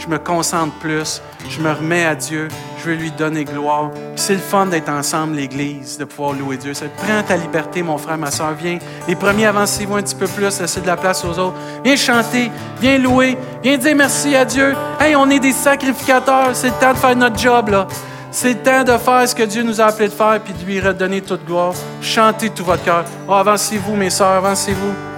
[0.01, 2.49] je me concentre plus, je me remets à Dieu,
[2.79, 3.91] je veux lui donner gloire.
[4.17, 6.73] C'est le fun d'être ensemble, l'Église, de pouvoir louer Dieu.
[6.97, 8.79] Prends ta liberté, mon frère, ma soeur, viens.
[9.07, 11.57] Les premiers, avancez-vous un petit peu plus, laissez de la place aux autres.
[11.85, 14.75] Viens chanter, viens louer, viens dire merci à Dieu.
[14.99, 17.87] Hey, on est des sacrificateurs, c'est le temps de faire notre job, là.
[18.33, 20.65] C'est le temps de faire ce que Dieu nous a appelé de faire, puis de
[20.65, 21.75] lui redonner toute gloire.
[22.01, 23.05] Chantez tout votre cœur.
[23.29, 25.10] Oh, avancez-vous, mes soeurs, avancez-vous.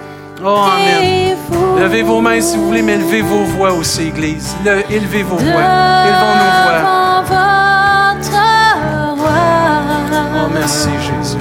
[0.45, 1.37] Oh, Amen.
[1.79, 4.55] Levez vos mains si vous voulez, mais levez vos voix aussi, Église.
[4.65, 5.45] Le, élevez vos voix.
[5.45, 7.23] Élevons nos voix.
[10.35, 11.37] Oh, merci, Jésus.